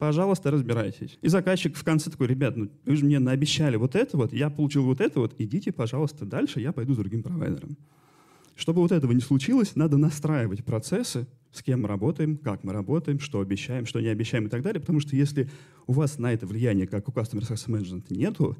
[0.00, 1.18] пожалуйста, разбирайтесь.
[1.20, 4.48] И заказчик в конце такой, ребят, ну вы же мне наобещали вот это вот, я
[4.48, 7.76] получил вот это вот, идите, пожалуйста, дальше, я пойду с другим провайдером.
[8.56, 13.20] Чтобы вот этого не случилось, надо настраивать процессы, с кем мы работаем, как мы работаем,
[13.20, 15.50] что обещаем, что не обещаем и так далее, потому что если
[15.86, 18.56] у вас на это влияние, как у Customer Success Management, нету,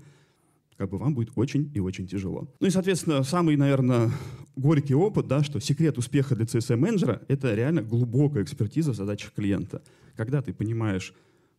[0.76, 2.52] как бы вам будет очень и очень тяжело.
[2.60, 4.10] Ну и, соответственно, самый, наверное,
[4.56, 9.82] горький опыт, да, что секрет успеха для CSM-менеджера— это реально глубокая экспертиза в задачах клиента.
[10.16, 11.14] Когда ты понимаешь,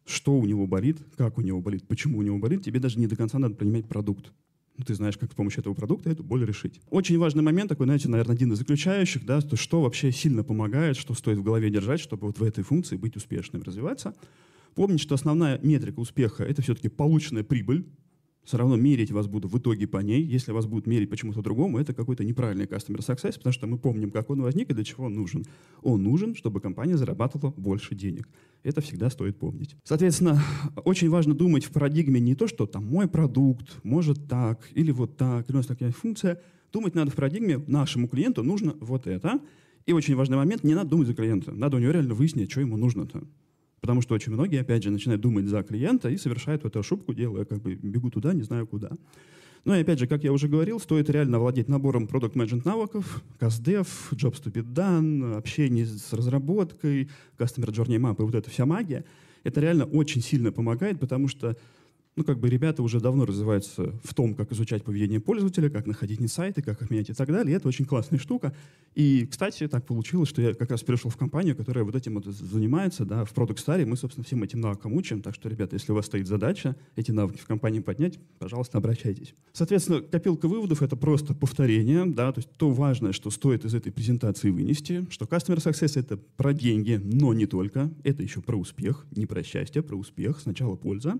[0.05, 3.07] что у него болит, как у него болит, почему у него болит, тебе даже не
[3.07, 4.31] до конца надо принимать продукт.
[4.77, 6.81] Ну, ты знаешь, как с помощью этого продукта эту боль решить.
[6.89, 10.97] Очень важный момент, такой, знаете, наверное, один из заключающих, да, то, что вообще сильно помогает,
[10.97, 14.15] что стоит в голове держать, чтобы вот в этой функции быть успешным, развиваться.
[14.73, 17.85] Помните, что основная метрика успеха— это все-таки полученная прибыль,
[18.43, 20.23] все равно мерить вас буду в итоге по ней.
[20.23, 24.11] Если вас будут мерить почему-то другому, это какой-то неправильный customer success, потому что мы помним,
[24.11, 25.45] как он возник и для чего он нужен.
[25.81, 28.27] Он нужен, чтобы компания зарабатывала больше денег.
[28.63, 29.75] Это всегда стоит помнить.
[29.83, 30.41] Соответственно,
[30.83, 35.17] очень важно думать в парадигме не то, что там мой продукт может так, или вот
[35.17, 36.41] так, или у нас такая функция.
[36.71, 39.39] Думать надо в парадигме, нашему клиенту нужно вот это.
[39.85, 41.51] И очень важный момент, не надо думать за клиента.
[41.51, 43.23] Надо у него реально выяснить, что ему нужно-то.
[43.81, 47.45] Потому что очень многие, опять же, начинают думать за клиента и совершают эту ошибку, делая
[47.45, 48.91] как бы бегу туда, не знаю куда.
[49.65, 53.23] Ну и опять же, как я уже говорил, стоит реально владеть набором продукт менеджмент навыков,
[53.39, 59.03] CastDev, Jobs to done, общение с разработкой, Customer Journey Map и вот эта вся магия.
[59.43, 61.55] Это реально очень сильно помогает, потому что
[62.21, 66.21] ну, как бы ребята уже давно развиваются в том, как изучать поведение пользователя, как находить
[66.21, 67.53] инсайты, как их менять и так далее.
[67.53, 68.53] И это очень классная штука.
[68.93, 72.25] И, кстати, так получилось, что я как раз пришел в компанию, которая вот этим вот
[72.25, 75.23] занимается, да, в Product Star, мы, собственно, всем этим навыкам учим.
[75.23, 79.33] Так что, ребята, если у вас стоит задача эти навыки в компании поднять, пожалуйста, обращайтесь.
[79.51, 83.91] Соответственно, копилка выводов— это просто повторение, да, то есть то важное, что стоит из этой
[83.91, 87.89] презентации вынести, что Customer Success— это про деньги, но не только.
[88.03, 90.39] Это еще про успех, не про счастье, а про успех.
[90.39, 91.15] Сначала польза.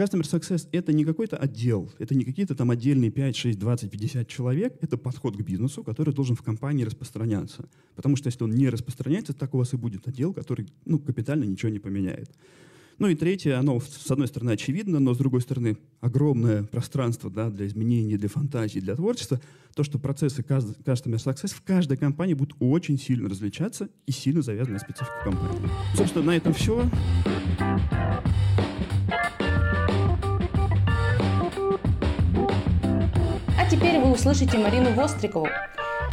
[0.00, 4.28] Customer Success— это не какой-то отдел, это не какие-то там отдельные 5, 6, 20, 50
[4.28, 7.68] человек, это подход к бизнесу, который должен в компании распространяться.
[7.96, 11.44] Потому что если он не распространяется, так у вас и будет отдел, который ну, капитально
[11.44, 12.30] ничего не поменяет.
[12.98, 17.50] Ну и третье, оно с одной стороны очевидно, но с другой стороны огромное пространство да,
[17.50, 19.38] для изменений, для фантазии, для творчества.
[19.74, 24.74] То, что процессы Customer Success в каждой компании будут очень сильно различаться и сильно завязаны
[24.74, 25.68] на специфику компании.
[25.94, 26.88] Собственно, на этом все.
[33.70, 35.46] Теперь вы услышите Марину Вострикову,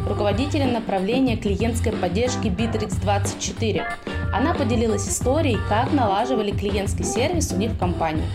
[0.08, 3.84] руководителя направления клиентской поддержки Bittrex24.
[4.32, 8.26] Она поделилась историей, как налаживали клиентский сервис у них в компании.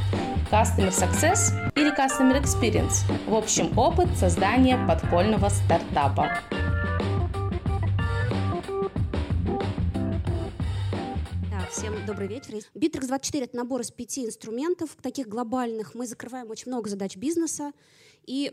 [0.50, 3.04] Customer Success или Customer Experience.
[3.28, 6.40] В общем, опыт создания подпольного стартапа.
[11.70, 12.54] Всем добрый вечер.
[12.74, 15.94] Bittrex 24— это набор из пяти инструментов, таких глобальных.
[15.94, 17.72] Мы закрываем очень много задач бизнеса.
[18.26, 18.52] И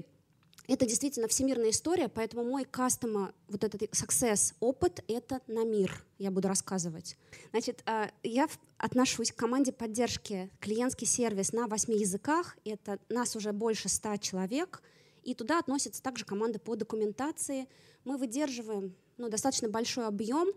[0.69, 6.29] это действительно всемирная история, поэтому мой customer, вот этот success опыт, это на мир, я
[6.29, 7.17] буду рассказывать.
[7.49, 13.51] Значит, а, я отношусь к команде поддержки клиентский сервис на восьми языках, это нас уже
[13.51, 14.83] больше ста человек,
[15.23, 17.67] и туда относится также команда по документации.
[18.05, 20.49] Мы выдерживаем ну, достаточно большой объем,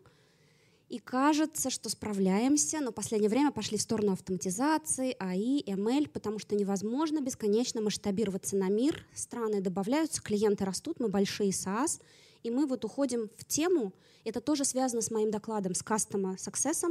[0.92, 6.38] и кажется, что справляемся, но в последнее время пошли в сторону автоматизации, АИ, ML, потому
[6.38, 9.06] что невозможно бесконечно масштабироваться на мир.
[9.14, 12.02] Страны добавляются, клиенты растут, мы большие SaaS,
[12.42, 16.84] и мы вот уходим в тему, это тоже связано с моим докладом, с Customer Success,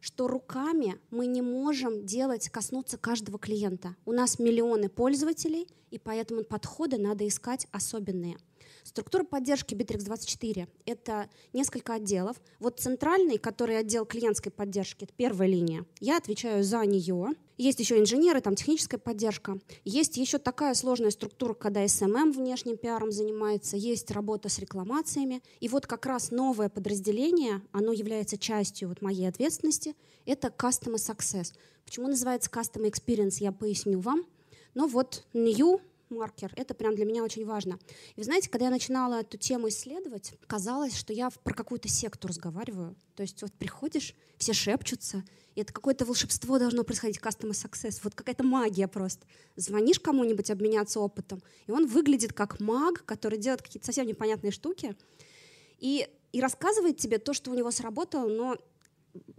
[0.00, 3.94] что руками мы не можем делать, коснуться каждого клиента.
[4.06, 8.38] У нас миллионы пользователей, и поэтому подходы надо искать особенные.
[8.86, 12.36] Структура поддержки Bittrex24— это несколько отделов.
[12.60, 15.84] Вот центральный, который отдел клиентской поддержки, это первая линия.
[15.98, 17.30] Я отвечаю за нее.
[17.58, 19.58] Есть еще инженеры, там техническая поддержка.
[19.84, 25.42] Есть еще такая сложная структура, когда SMM внешним пиаром занимается, есть работа с рекламациями.
[25.58, 29.96] И вот как раз новое подразделение, оно является частью вот моей ответственности,
[30.26, 31.54] это Customer Success.
[31.84, 34.22] Почему называется Customer Experience, я поясню вам.
[34.74, 36.52] Но вот New маркер.
[36.56, 37.78] Это прям для меня очень важно.
[38.14, 42.28] И вы знаете, когда я начинала эту тему исследовать, казалось, что я про какую-то секту
[42.28, 42.96] разговариваю.
[43.14, 48.14] То есть вот приходишь, все шепчутся, и это какое-то волшебство должно происходить, customer success, вот
[48.14, 49.26] какая-то магия просто.
[49.56, 54.94] Звонишь кому-нибудь обменяться опытом, и он выглядит как маг, который делает какие-то совсем непонятные штуки,
[55.78, 58.58] и, и рассказывает тебе то, что у него сработало, но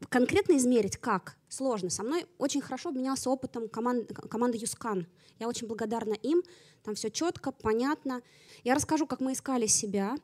[0.10, 1.38] конкретно измерить как?
[1.50, 1.90] Сложно.
[1.90, 5.08] Со мной очень хорошо обменялся опытом команд, команды Юскан.
[5.40, 6.44] Я очень благодарна им.
[6.84, 8.22] Там все четко, понятно.
[8.63, 10.16] Я расскажу, как мы искали себя.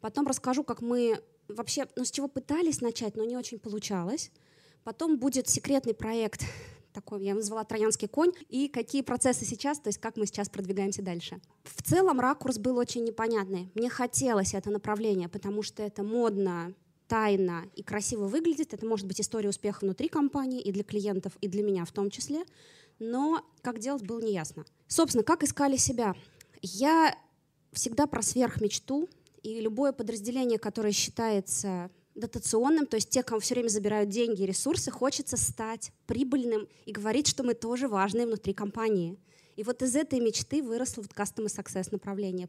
[0.00, 4.30] Потом расскажу, как мы вообще, ну, с чего пытались начать, но не очень получалось.
[4.84, 6.42] Потом будет секретный проект,
[6.92, 11.02] такой, я назвала «Троянский конь», и какие процессы сейчас, то есть как мы сейчас продвигаемся
[11.02, 11.40] дальше.
[11.64, 13.70] В целом ракурс был очень непонятный.
[13.74, 16.74] Мне хотелось это направление, потому что это модно,
[17.08, 18.74] тайно и красиво выглядит.
[18.74, 22.10] Это может быть история успеха внутри компании и для клиентов, и для меня в том
[22.10, 22.44] числе.
[22.98, 24.64] Но как делать было неясно.
[24.86, 26.14] Собственно, как искали себя?
[26.62, 27.16] Я
[27.72, 29.08] всегда про сверхмечту,
[29.42, 34.46] и любое подразделение, которое считается дотационным, то есть те, кому все время забирают деньги и
[34.46, 39.16] ресурсы, хочется стать прибыльным и говорить, что мы тоже важные внутри компании.
[39.54, 42.48] И вот из этой мечты выросло вот Customer Success направление.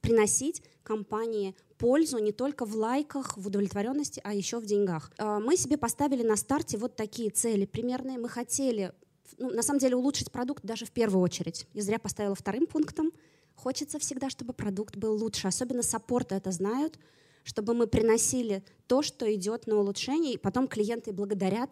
[0.00, 5.10] Приносить компании пользу не только в лайках, в удовлетворенности, а еще в деньгах.
[5.18, 8.18] А, мы себе поставили на старте вот такие цели примерные.
[8.18, 8.92] Мы хотели,
[9.38, 11.66] ну, на самом деле, улучшить продукт даже в первую очередь.
[11.74, 13.12] И зря поставила вторым пунктом.
[13.54, 15.48] Хочется всегда, чтобы продукт был лучше.
[15.48, 16.98] Особенно саппорты это знают
[17.46, 21.70] чтобы мы приносили то, что идет на улучшение, и потом клиенты благодарят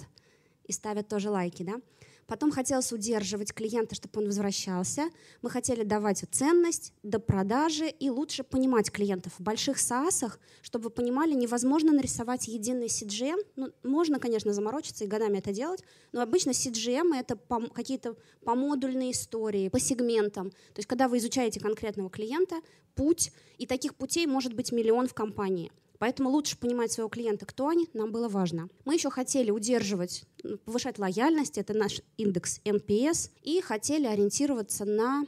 [0.67, 1.65] и ставят тоже лайки.
[1.65, 1.81] Да?
[2.27, 5.11] Потом хотелось удерживать клиента, чтобы он возвращался.
[5.43, 9.35] Мы хотели давать ценность до продажи и лучше понимать клиентов.
[9.39, 13.39] В больших СААСах, чтобы вы понимали, невозможно нарисовать единый CGM.
[13.57, 15.83] Ну, можно, конечно, заморочиться и годами это делать,
[16.13, 20.51] но обычно CGM— это по, какие-то помодульные истории, по сегментам.
[20.51, 22.57] То есть когда вы изучаете конкретного клиента,
[22.95, 25.71] путь, и таких путей может быть миллион в компании—
[26.05, 28.69] Поэтому лучше понимать своего клиента, кто они, нам было важно.
[28.85, 30.25] Мы еще хотели удерживать,
[30.67, 35.25] повышать лояльность, это наш индекс NPS, и хотели ориентироваться на,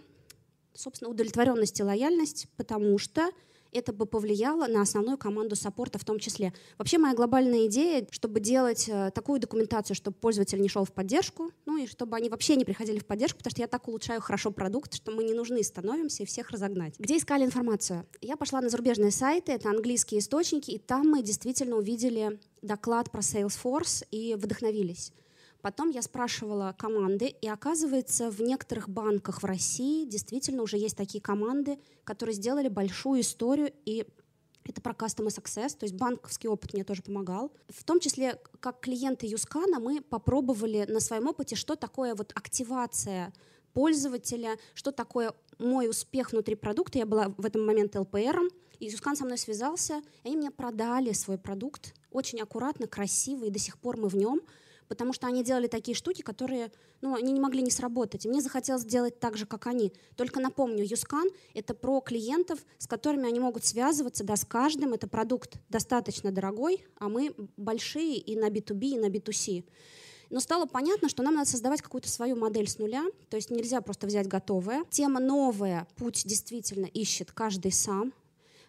[0.74, 3.30] собственно, удовлетворенность и лояльность, потому что
[3.72, 6.52] это бы повлияло на основную команду саппорта в том числе.
[6.78, 11.50] Вообще моя глобальная идея, чтобы делать э, такую документацию, чтобы пользователь не шел в поддержку,
[11.64, 14.50] ну и чтобы они вообще не приходили в поддержку, потому что я так улучшаю хорошо
[14.50, 16.94] продукт, что мы не нужны становимся и всех разогнать.
[16.98, 18.06] Где искали информацию?
[18.20, 23.20] Я пошла на зарубежные сайты, это английские источники, и там мы действительно увидели доклад про
[23.20, 25.12] Salesforce и вдохновились.
[25.66, 31.20] Потом я спрашивала команды, и оказывается, в некоторых банках в России действительно уже есть такие
[31.20, 34.06] команды, которые сделали большую историю, и
[34.62, 37.50] это про customer success, то есть банковский опыт мне тоже помогал.
[37.68, 43.32] В том числе, как клиенты Юскана, мы попробовали на своем опыте, что такое вот активация
[43.72, 46.98] пользователя, что такое мой успех внутри продукта.
[46.98, 51.10] Я была в этом момент ЛПРом, и Юскан со мной связался, и они мне продали
[51.10, 54.40] свой продукт очень аккуратно, красиво, и до сих пор мы в нем—
[54.88, 56.70] потому что они делали такие штуки, которые,
[57.00, 58.24] ну, они не могли не сработать.
[58.24, 59.92] И мне захотелось сделать так же, как они.
[60.16, 64.92] Только напомню, Юскан— это про клиентов, с которыми они могут связываться, да, с каждым.
[64.92, 69.64] Это продукт достаточно дорогой, а мы большие и на B2B, и на B2C.
[70.30, 73.80] Но стало понятно, что нам надо создавать какую-то свою модель с нуля, то есть нельзя
[73.80, 74.82] просто взять готовое.
[74.90, 78.12] Тема новая, путь действительно ищет каждый сам.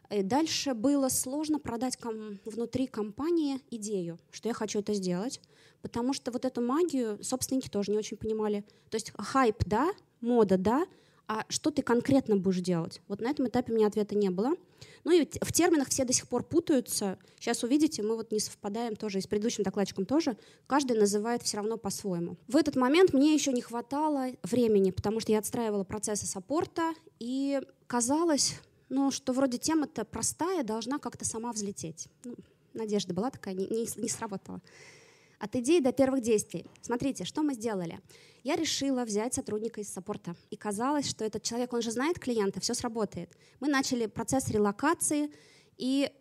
[0.10, 5.41] И дальше было сложно продать ком- внутри компании идею, что я хочу это сделать
[5.82, 8.63] потому что вот эту магию собственники тоже не очень понимали.
[8.90, 9.90] То есть хайп, да,
[10.22, 10.86] мода, да,
[11.28, 13.02] а что ты конкретно будешь делать?
[13.10, 14.56] Вот на этом этапе у меня ответа не было.
[15.04, 17.20] Ну и в терминах все до сих пор путаются.
[17.38, 20.38] Сейчас увидите, мы вот не совпадаем тоже, и с предыдущим докладчиком тоже.
[20.68, 22.38] Каждый называет все равно по-своему.
[22.48, 27.62] В этот момент мне еще не хватало времени, потому что я отстраивала процессы саппорта, и
[27.88, 28.56] казалось,
[28.88, 32.08] ну, что вроде тема-то простая, должна как-то сама взлететь.
[32.24, 32.36] Ну,
[32.74, 34.62] надежда была такая, не, не, не сработала.
[35.39, 36.65] От идеи до первых действий.
[36.82, 38.00] Смотрите, что мы сделали.
[38.43, 40.36] Я решила взять сотрудника из саппорта.
[40.50, 43.30] И казалось, что этот человек, он же знает клиента, все сработает.
[43.60, 45.32] Мы начали процесс релокации,
[45.78, 46.12] и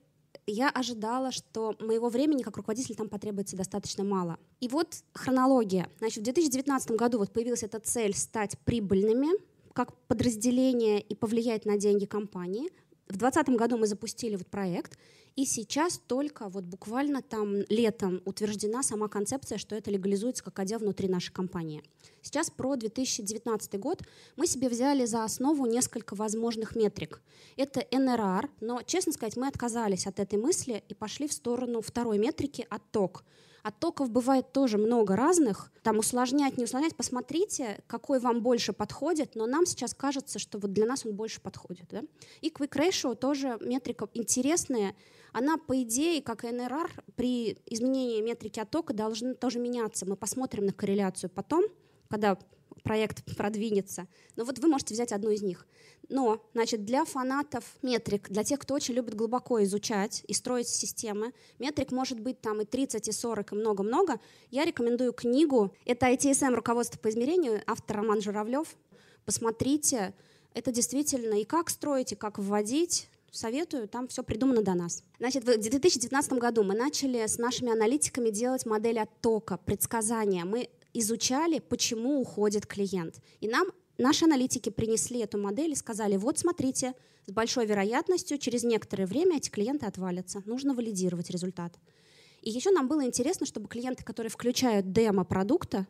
[0.46, 4.38] я ожидала, что моего времени как руководитель там потребуется достаточно мало.
[4.60, 5.88] И вот хронология.
[5.98, 9.28] Значит, в 2019 году вот появилась эта цель стать прибыльными
[9.72, 12.70] как подразделение и повлиять на деньги компании.
[13.08, 14.98] В 2020 году мы запустили вот проект,
[15.36, 20.78] и сейчас только вот буквально там летом утверждена сама концепция, что это легализуется как отдел
[20.78, 21.82] внутри нашей компании.
[22.22, 24.02] Сейчас про 2019 год
[24.36, 27.20] мы себе взяли за основу несколько возможных метрик.
[27.56, 32.18] Это NRR, но, честно сказать, мы отказались от этой мысли и пошли в сторону второй
[32.18, 33.22] метрики, отток.
[33.66, 35.72] Оттоков бывает тоже много разных.
[35.82, 36.94] Там усложнять, не усложнять.
[36.94, 39.34] Посмотрите, какой вам больше подходит.
[39.34, 41.88] Но нам сейчас кажется, что вот для нас он больше подходит.
[41.90, 42.02] Да?
[42.42, 44.94] И Quick Ratio тоже метрика интересная.
[45.32, 50.06] Она, по идее, как и NRR, при изменении метрики оттока должна тоже меняться.
[50.06, 51.64] Мы посмотрим на корреляцию потом,
[52.08, 52.38] когда
[52.82, 54.06] проект продвинется.
[54.36, 55.66] Но вот вы можете взять одну из них.
[56.08, 61.32] Но, значит, для фанатов метрик, для тех, кто очень любит глубоко изучать и строить системы,
[61.58, 64.20] метрик может быть там и 30, и 40, и много-много.
[64.50, 65.74] Я рекомендую книгу.
[65.84, 68.76] Это ITSM «Руководство по измерению», автор Роман Журавлев.
[69.24, 70.14] Посмотрите,
[70.54, 73.08] это действительно и как строить, и как вводить.
[73.32, 75.02] Советую, там все придумано до нас.
[75.18, 80.44] Значит, в 2019 году мы начали с нашими аналитиками делать модель оттока, предсказания.
[80.44, 83.20] Мы изучали, почему уходит клиент.
[83.40, 86.94] И нам Наши аналитики принесли эту модель и сказали, вот смотрите,
[87.26, 90.42] с большой вероятностью через некоторое время эти клиенты отвалятся.
[90.44, 91.78] Нужно валидировать результат.
[92.42, 95.86] И еще нам было интересно, чтобы клиенты, которые включают демо продукта,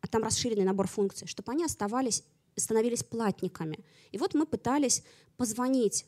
[0.00, 2.24] а там расширенный набор функций, чтобы они оставались,
[2.56, 3.84] становились платниками.
[4.10, 5.02] И вот мы пытались
[5.36, 6.06] позвонить,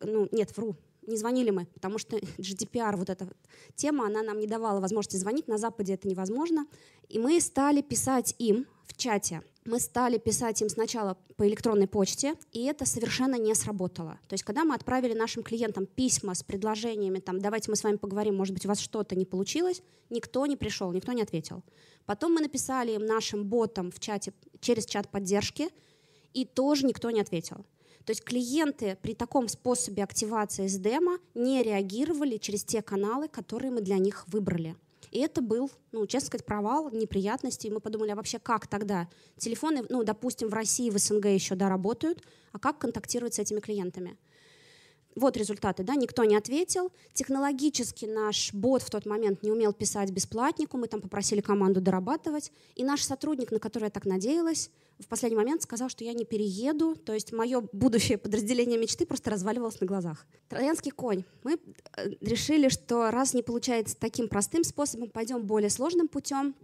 [0.00, 3.28] ну нет, вру, не звонили мы, потому что GDPR, вот эта
[3.74, 6.66] тема, она нам не давала возможности звонить, на Западе это невозможно.
[7.08, 12.34] И мы стали писать им в чате, мы стали писать им сначала по электронной почте,
[12.52, 14.18] и это совершенно не сработало.
[14.28, 17.96] То есть, когда мы отправили нашим клиентам письма с предложениями, там, давайте мы с вами
[17.96, 21.62] поговорим, может быть, у вас что-то не получилось, никто не пришел, никто не ответил.
[22.06, 25.68] Потом мы написали им нашим ботам в чате через чат поддержки,
[26.32, 27.64] и тоже никто не ответил.
[28.04, 33.80] То есть клиенты при таком способе активации демо не реагировали через те каналы, которые мы
[33.80, 34.76] для них выбрали.
[35.10, 37.66] И это был, ну, честно сказать, провал, неприятности.
[37.66, 39.08] И мы подумали, а вообще как тогда?
[39.36, 43.60] Телефоны, ну, допустим, в России, в СНГ еще, да, работают, а как контактировать с этими
[43.60, 44.16] клиентами?
[45.16, 46.92] Вот результаты, да, никто не ответил.
[47.14, 52.52] Технологически наш бот в тот момент не умел писать бесплатнику, мы там попросили команду дорабатывать.
[52.76, 54.70] И наш сотрудник, на который я так надеялась,
[55.00, 59.30] в последний момент сказал, что я не перееду, то есть мое будущее подразделение мечты просто
[59.30, 60.26] разваливалось на глазах.
[60.48, 61.24] Троянский конь.
[61.42, 61.54] Мы
[61.96, 66.54] э, решили, что раз не получается таким простым способом, пойдем более сложным путем.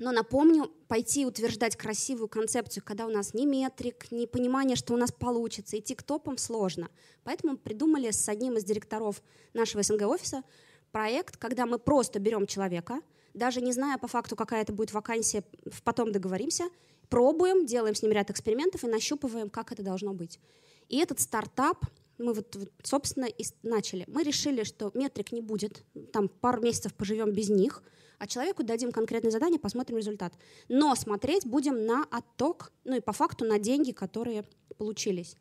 [0.00, 4.96] Но напомню, пойти утверждать красивую концепцию, когда у нас ни метрик, ни понимания, что у
[4.96, 6.88] нас получится, идти к топам сложно.
[7.22, 10.42] Поэтому придумали с одним из директоров нашего СНГ-офиса
[10.90, 13.02] проект, когда мы просто берем человека,
[13.34, 15.44] даже не зная по факту, какая это будет вакансия,
[15.84, 16.64] потом договоримся,
[17.10, 20.40] пробуем, делаем с ним ряд экспериментов и нащупываем, как это должно быть.
[20.88, 21.84] И этот стартап
[22.20, 24.04] мы вот, вот собственно, и начали.
[24.06, 27.82] Мы решили, что метрик не будет, там пару месяцев поживем без них,
[28.18, 30.34] а человеку дадим конкретное задание, посмотрим результат.
[30.68, 34.44] Но смотреть будем на отток, ну и по факту на деньги, которые
[34.76, 35.36] получились.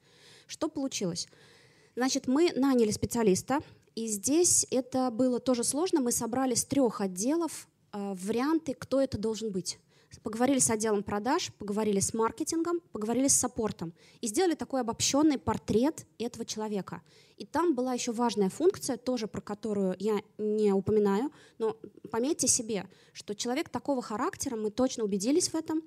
[0.47, 1.27] Что получилось?
[1.95, 3.59] Значит, мы наняли специалиста,
[3.95, 5.99] и здесь это было тоже сложно.
[5.99, 9.77] Мы собрали с трех отделов э, варианты, кто это должен быть
[10.23, 16.05] поговорили с отделом продаж, поговорили с маркетингом, поговорили с саппортом и сделали такой обобщенный портрет
[16.17, 17.01] этого человека.
[17.37, 21.77] И там была еще важная функция, тоже про которую я не упоминаю, но
[22.11, 25.83] пометьте себе, что человек такого характера, мы точно убедились в этом,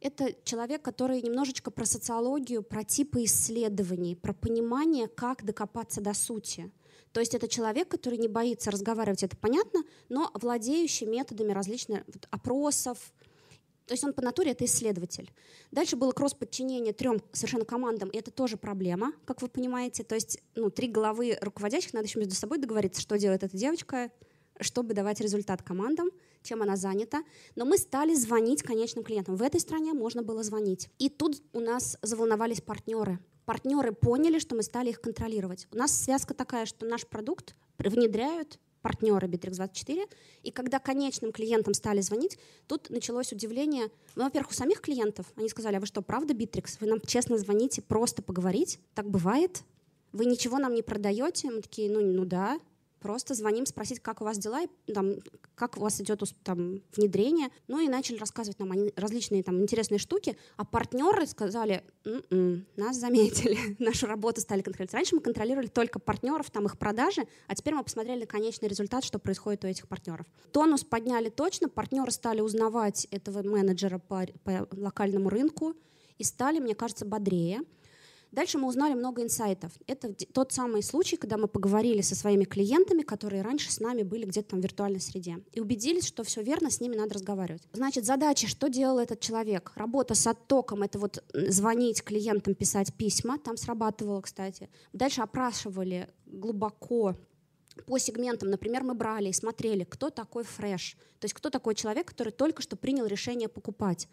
[0.00, 6.70] это человек, который немножечко про социологию, про типы исследований, про понимание, как докопаться до сути.
[7.12, 13.12] То есть это человек, который не боится разговаривать, это понятно, но владеющий методами различных опросов,
[13.88, 15.32] то есть он по натуре это исследователь.
[15.70, 20.04] Дальше было кросс-подчинение трем совершенно командам, и это тоже проблема, как вы понимаете.
[20.04, 24.10] То есть ну, три головы руководящих, надо еще между собой договориться, что делает эта девочка,
[24.60, 26.10] чтобы давать результат командам,
[26.42, 27.24] чем она занята.
[27.56, 29.36] Но мы стали звонить конечным клиентам.
[29.36, 30.90] В этой стране можно было звонить.
[30.98, 33.18] И тут у нас заволновались партнеры.
[33.46, 35.66] Партнеры поняли, что мы стали их контролировать.
[35.72, 40.08] У нас связка такая, что наш продукт внедряют партнеры Bittrex24.
[40.42, 43.90] И когда конечным клиентам стали звонить, тут началось удивление.
[44.14, 45.26] Ну, во-первых, у самих клиентов.
[45.36, 46.76] Они сказали, а вы что, правда Bittrex?
[46.80, 48.78] Вы нам честно звоните просто поговорить?
[48.94, 49.62] Так бывает?
[50.12, 51.50] Вы ничего нам не продаете?
[51.50, 52.58] Мы такие, ну, ну да.
[53.00, 55.14] Просто звоним спросить, как у вас дела, и, там,
[55.54, 57.48] как у вас идет там, внедрение.
[57.68, 60.36] Ну и начали рассказывать нам различные там, интересные штуки.
[60.56, 64.94] А партнеры сказали, М-м, нас заметили, нашу работу стали контролировать.
[64.94, 69.18] Раньше мы контролировали только партнеров, там их продажи, а теперь мы посмотрели конечный результат, что
[69.18, 70.26] происходит у этих партнеров.
[70.52, 75.74] Тонус подняли точно, партнеры стали узнавать этого менеджера по, по локальному рынку
[76.18, 77.62] и стали, мне кажется, бодрее.
[78.38, 79.72] Дальше мы узнали много инсайтов.
[79.88, 84.26] Это тот самый случай, когда мы поговорили со своими клиентами, которые раньше с нами были
[84.26, 87.64] где-то там в виртуальной среде, и убедились, что все верно, с ними надо разговаривать.
[87.72, 89.72] Значит, задача, что делал этот человек?
[89.74, 94.70] Работа с оттоком— это вот звонить клиентам, писать письма, там срабатывало, кстати.
[94.92, 97.16] Дальше опрашивали глубоко
[97.86, 102.06] по сегментам, например, мы брали и смотрели, кто такой fresh, то есть кто такой человек,
[102.06, 104.08] который только что принял решение покупать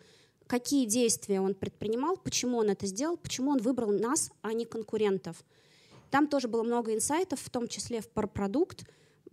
[0.47, 5.37] какие действия он предпринимал, почему он это сделал, почему он выбрал нас, а не конкурентов.
[6.11, 8.85] Там тоже было много инсайтов, в том числе в продукт,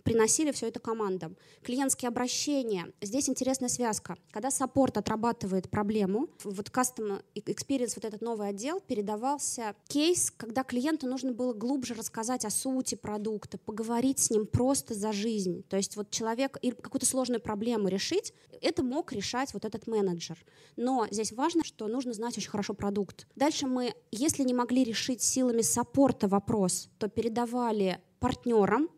[0.03, 1.37] приносили все это командам.
[1.63, 2.93] Клиентские обращения.
[3.01, 4.17] Здесь интересная связка.
[4.31, 11.07] Когда саппорт отрабатывает проблему, вот Customer Experience, вот этот новый отдел, передавался кейс, когда клиенту
[11.07, 15.63] нужно было глубже рассказать о сути продукта, поговорить с ним просто за жизнь.
[15.69, 20.39] То есть вот человек какую-то сложную проблему решить, это мог решать вот этот менеджер.
[20.77, 23.27] Но здесь важно, что нужно знать очень хорошо продукт.
[23.37, 28.89] Дальше мы, если не могли решить силами саппорта вопрос, то передавали партнерам,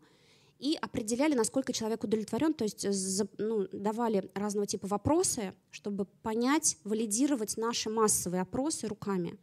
[0.65, 2.87] и определяли, насколько человек удовлетворен, то есть
[3.37, 9.37] ну, давали разного типа вопросы, чтобы понять, валидировать наши массовые опросы руками.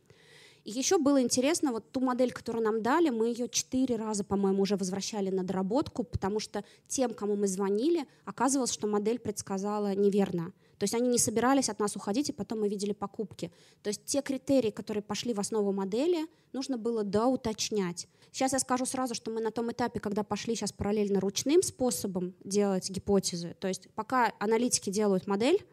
[0.65, 4.63] И еще было интересно, вот ту модель, которую нам дали, мы ее четыре раза, по-моему,
[4.63, 10.53] уже возвращали на доработку, потому что тем, кому мы звонили, оказывалось, что модель предсказала неверно.
[10.83, 13.53] То есть они не собирались от нас уходить, и потом мы видели покупки.
[13.85, 18.09] То есть те критерии, которые пошли в основу модели, нужно было доуточнять.
[18.33, 22.35] Сейчас я скажу сразу, что мы на том этапе, когда пошли сейчас параллельно ручным способом
[22.43, 25.65] делать гипотезы, то есть пока аналитики делают модель,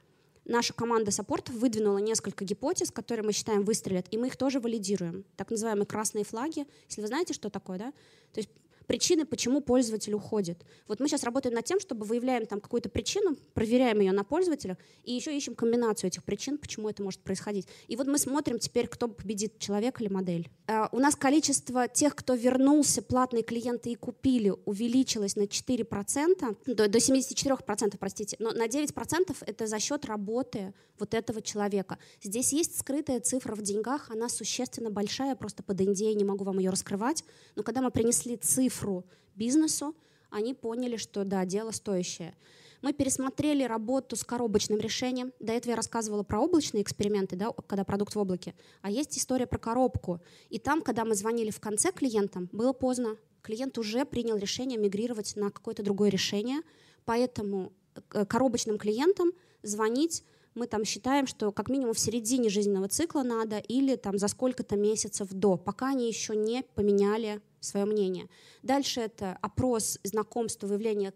[0.46, 5.26] наша команда саппортов выдвинула несколько гипотез, которые мы считаем выстрелят, и мы их тоже валидируем.
[5.38, 6.68] Так называемые красные флаги.
[6.88, 7.94] Если вы знаете, что такое, да?
[8.32, 8.50] То есть
[8.90, 10.66] причины, почему пользователь уходит.
[10.88, 14.78] Вот мы сейчас работаем над тем, чтобы выявляем там какую-то причину, проверяем ее на пользователях,
[15.04, 17.68] и еще ищем комбинацию этих причин, почему это может происходить.
[17.88, 20.50] И вот мы смотрим теперь, кто победит, человек или модель.
[20.66, 26.88] Uh, у нас количество тех, кто вернулся, платные клиенты и купили, увеличилось на 4%, до,
[26.90, 31.98] до 74%, простите, но на 9% это за счет работы вот этого человека.
[32.22, 36.60] Здесь есть скрытая цифра в деньгах, она существенно большая, просто под Индией не могу вам
[36.60, 37.24] ее раскрывать,
[37.56, 39.06] но когда мы принесли цифру, цифру
[39.36, 39.96] бизнесу,
[40.30, 42.36] они поняли, что да, дело стоящее.
[42.82, 45.34] Мы пересмотрели работу с коробочным решением.
[45.40, 48.54] До этого я рассказывала про облачные эксперименты, да, когда продукт в облаке.
[48.82, 50.22] А есть история про коробку.
[50.50, 53.18] И там, когда мы звонили в конце клиентам, было поздно.
[53.42, 56.62] Клиент уже принял решение мигрировать на какое-то другое решение.
[57.04, 57.74] Поэтому
[58.14, 60.24] э, коробочным клиентам звонить
[60.56, 64.78] мы там считаем, что как минимум в середине жизненного цикла надо или там за сколько-то
[64.78, 68.30] месяцев до, пока они еще не поменяли свое мнение.
[68.64, 71.14] Дальше это опрос, знакомство, выявление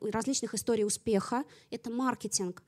[0.00, 1.44] различных историй успеха.
[1.70, 2.62] Это маркетинг.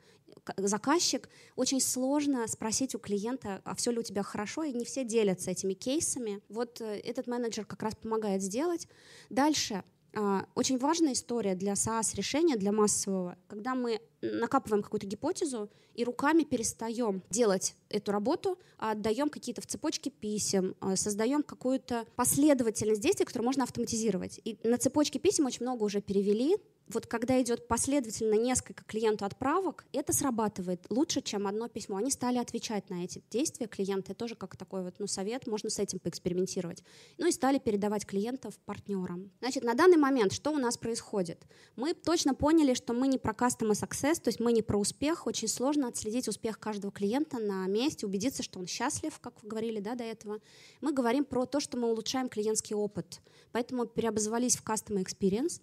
[0.56, 5.04] Заказчик очень сложно спросить у клиента, а все ли у тебя хорошо, и не все
[5.04, 6.40] делятся этими кейсами.
[6.48, 8.86] Вот э, этот менеджер как раз помогает сделать.
[9.28, 9.82] Дальше
[10.14, 14.00] а, очень важная история для SaaS-решения, для массового, когда мы
[14.32, 20.74] накапываем какую-то гипотезу и руками перестаем делать эту работу, а отдаем какие-то в цепочке писем,
[20.80, 24.40] а, создаем какую-то последовательность действий, которую можно автоматизировать.
[24.44, 26.56] И на цепочке писем очень много уже перевели,
[26.88, 31.96] вот когда идет последовательно несколько клиенту отправок, это срабатывает лучше, чем одно письмо.
[31.96, 34.12] Они стали отвечать на эти действия клиента.
[34.12, 36.84] Это тоже как такой вот ну, совет, можно с этим поэкспериментировать.
[37.18, 39.32] Ну и стали передавать клиентов партнерам.
[39.40, 41.44] Значит, на данный момент что у нас происходит?
[41.74, 45.26] Мы точно поняли, что мы не про customer success, то есть мы не про успех.
[45.26, 49.80] Очень сложно отследить успех каждого клиента на месте, убедиться, что он счастлив, как вы говорили
[49.80, 50.40] да, до этого.
[50.80, 53.20] Мы говорим про то, что мы улучшаем клиентский опыт.
[53.50, 55.60] Поэтому переобозвались в customer experience.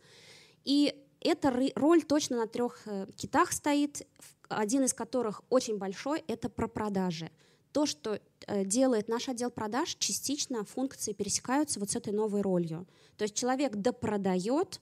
[0.65, 4.07] И эта роль точно на трех э, китах стоит,
[4.49, 7.31] один из которых очень большой, это про продажи.
[7.71, 12.87] То, что э, делает наш отдел продаж, частично функции пересекаются вот с этой новой ролью.
[13.17, 14.79] То есть человек допродает,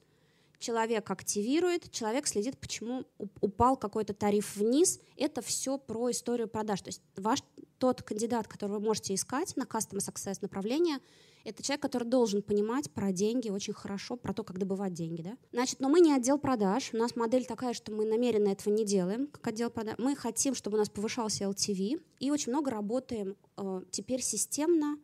[0.62, 3.06] человек активирует, человек следит, почему
[3.42, 5.00] упал какой-то тариф вниз.
[5.18, 6.82] Это все про историю продаж.
[6.82, 7.44] То есть ваш
[7.80, 11.00] тот кандидат, которого вы можете искать на Customer Success направление,
[11.44, 15.24] это человек, который должен понимать про деньги очень хорошо, про то, как добывать деньги.
[15.24, 15.38] Да?
[15.52, 16.92] Значит, но мы не отдел продаж.
[16.94, 19.96] У нас модель такая, что мы намеренно этого не делаем, как отдел продаж.
[19.98, 22.02] Мы хотим, чтобы у нас повышался LTV.
[22.20, 25.00] И очень много работаем э, теперь системно,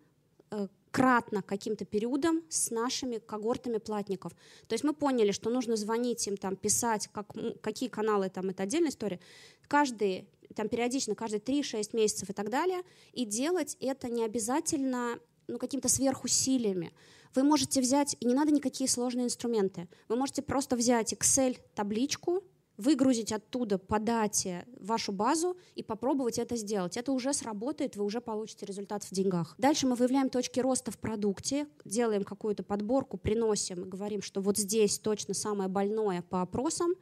[0.51, 0.67] э,
[0.97, 4.31] кратно каким-то периодом с нашими когортами платников.
[4.67, 7.27] То есть мы поняли, что нужно звонить им, там, писать, как,
[7.61, 9.19] какие каналы, там, это отдельная история.
[9.67, 12.81] Каждый там периодично, каждые 3-6 месяцев и так далее,
[13.13, 16.91] и делать это не обязательно ну, какими-то сверхусилиями.
[17.35, 22.43] Вы можете взять, и не надо никакие сложные инструменты, вы можете просто взять Excel-табличку,
[22.77, 26.95] выгрузить оттуда по дате вашу базу и попробовать это сделать.
[26.95, 29.55] Это уже сработает, вы уже получите результат в деньгах.
[29.57, 34.99] Дальше мы выявляем точки роста в продукте, делаем какую-то подборку, приносим говорим, что вот здесь
[34.99, 36.93] точно самое больное по опросам.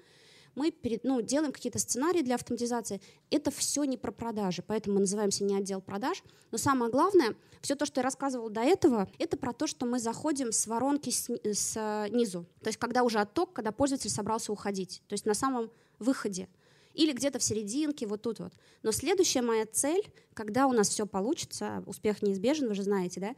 [0.55, 3.01] Мы перед, ну, делаем какие-то сценарии для автоматизации.
[3.29, 6.23] Это все не про продажи, поэтому мы называемся не отдел продаж.
[6.51, 9.99] Но самое главное, все то, что я рассказывала до этого, это про то, что мы
[9.99, 12.45] заходим с воронки снизу.
[12.61, 15.03] То есть когда уже отток, когда пользователь собрался уходить.
[15.07, 16.47] То есть на самом выходе
[16.95, 18.53] или где-то в серединке, вот тут вот.
[18.81, 20.03] Но следующая моя цель,
[20.33, 23.35] когда у нас все получится, успех неизбежен, вы же знаете, да,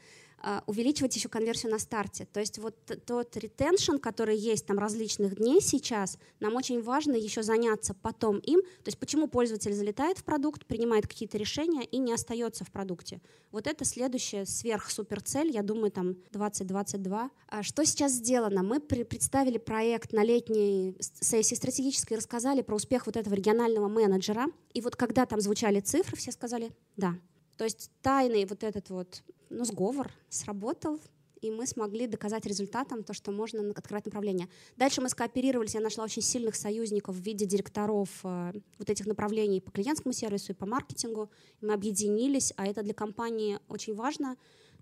[0.68, 2.28] увеличивать еще конверсию на старте.
[2.32, 2.76] То есть вот
[3.06, 8.62] тот ретеншн, который есть там различных дней сейчас, нам очень важно еще заняться потом им.
[8.62, 13.20] То есть почему пользователь залетает в продукт, принимает какие-то решения и не остается в продукте.
[13.52, 17.32] Вот это следующая сверх-суперцель, я думаю, там 2022.
[17.48, 18.62] А что сейчас сделано?
[18.62, 24.48] Мы представили проект на летней сессии стратегической, рассказали про успех вот этого регионального менеджера.
[24.74, 27.16] И вот когда там звучали цифры, все сказали «да».
[27.58, 31.00] То есть тайный вот этот вот ну, сговор сработал,
[31.42, 34.50] и мы смогли доказать результатом то, что можно открывать направление.
[34.76, 39.62] Дальше мы скооперировались, я нашла очень сильных союзников в виде директоров э, вот этих направлений
[39.62, 41.30] по клиентскому сервису и по маркетингу.
[41.62, 44.38] Мы объединились, а это для компании очень важно.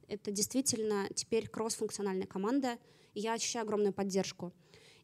[0.07, 2.77] Это действительно теперь кросс-функциональная команда,
[3.13, 4.53] и я ощущаю огромную поддержку.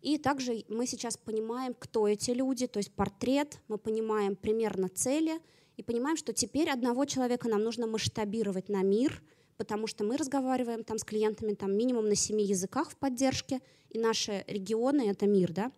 [0.02, 5.40] И также мы сейчас понимаем, кто эти люди, то есть портрет, мы понимаем примерно цели
[5.78, 9.22] и понимаем, что теперь одного человека нам нужно масштабировать на мир—
[9.58, 14.00] потому что мы разговариваем там с клиентами там минимум на семи языках в поддержке, и
[14.00, 15.72] наши регионы— это мир, да.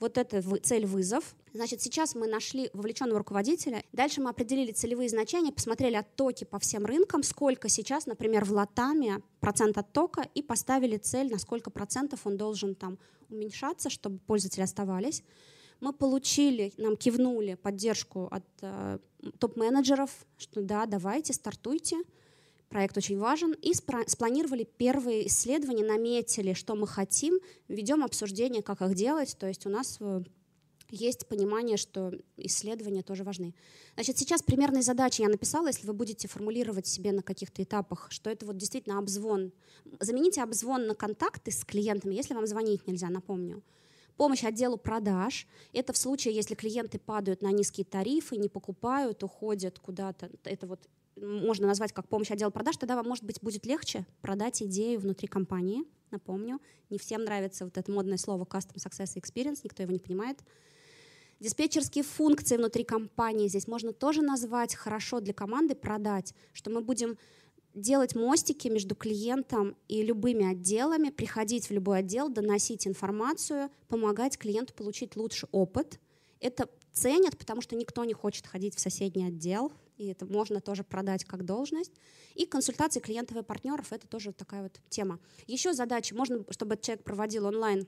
[0.00, 1.34] Вот это цель вызов.
[1.52, 3.84] Значит, сейчас мы нашли вовлеченного руководителя.
[3.92, 9.22] Дальше мы определили целевые значения, посмотрели оттоки по всем рынкам, сколько сейчас, например, в Латаме
[9.40, 12.98] процент оттока, и поставили цель, на сколько процентов он должен там
[13.30, 15.22] уменьшаться, чтобы пользователи оставались.
[15.80, 18.98] Мы получили, нам кивнули поддержку от э,
[19.38, 21.98] топ-менеджеров, что да, давайте, стартуйте
[22.74, 28.96] проект очень важен, и спланировали первые исследования, наметили, что мы хотим, ведем обсуждение, как их
[28.96, 30.22] делать, то есть у нас э,
[30.90, 33.54] есть понимание, что исследования тоже важны.
[33.94, 38.28] Значит, сейчас примерные задачи я написала, если вы будете формулировать себе на каких-то этапах, что
[38.28, 39.52] это вот действительно обзвон.
[40.00, 43.62] Замените обзвон на контакты с клиентами, если вам звонить нельзя, напомню.
[44.16, 45.46] Помощь отделу продаж.
[45.72, 50.28] Это в случае, если клиенты падают на низкие тарифы, не покупают, уходят куда-то.
[50.42, 54.62] Это вот можно назвать как помощь отдела продаж, тогда вам, может быть, будет легче продать
[54.62, 55.84] идею внутри компании.
[56.10, 56.60] Напомню,
[56.90, 60.38] не всем нравится вот это модное слово Custom Success Experience, никто его не понимает.
[61.40, 67.18] Диспетчерские функции внутри компании здесь можно тоже назвать хорошо для команды продать, что мы будем
[67.74, 74.74] делать мостики между клиентом и любыми отделами, приходить в любой отдел, доносить информацию, помогать клиенту
[74.74, 75.98] получить лучший опыт.
[76.40, 80.84] Это ценят, потому что никто не хочет ходить в соседний отдел, и это можно тоже
[80.84, 81.92] продать как должность.
[82.34, 85.20] И консультации клиентов и партнеров— это тоже такая вот тема.
[85.46, 87.86] Еще задача, можно, чтобы человек проводил онлайн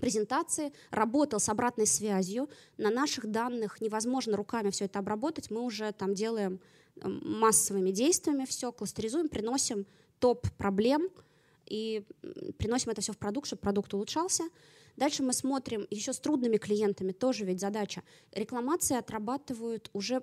[0.00, 2.48] презентации, работал с обратной связью.
[2.78, 5.50] На наших данных невозможно руками все это обработать.
[5.50, 6.60] Мы уже там делаем
[7.00, 9.86] эм, массовыми действиями все, кластеризуем, приносим
[10.18, 11.08] топ проблем
[11.66, 12.04] и
[12.58, 14.44] приносим это все в продукт, чтобы продукт улучшался.
[14.96, 18.02] Дальше мы смотрим еще с трудными клиентами, тоже ведь задача.
[18.32, 20.22] Рекламации отрабатывают уже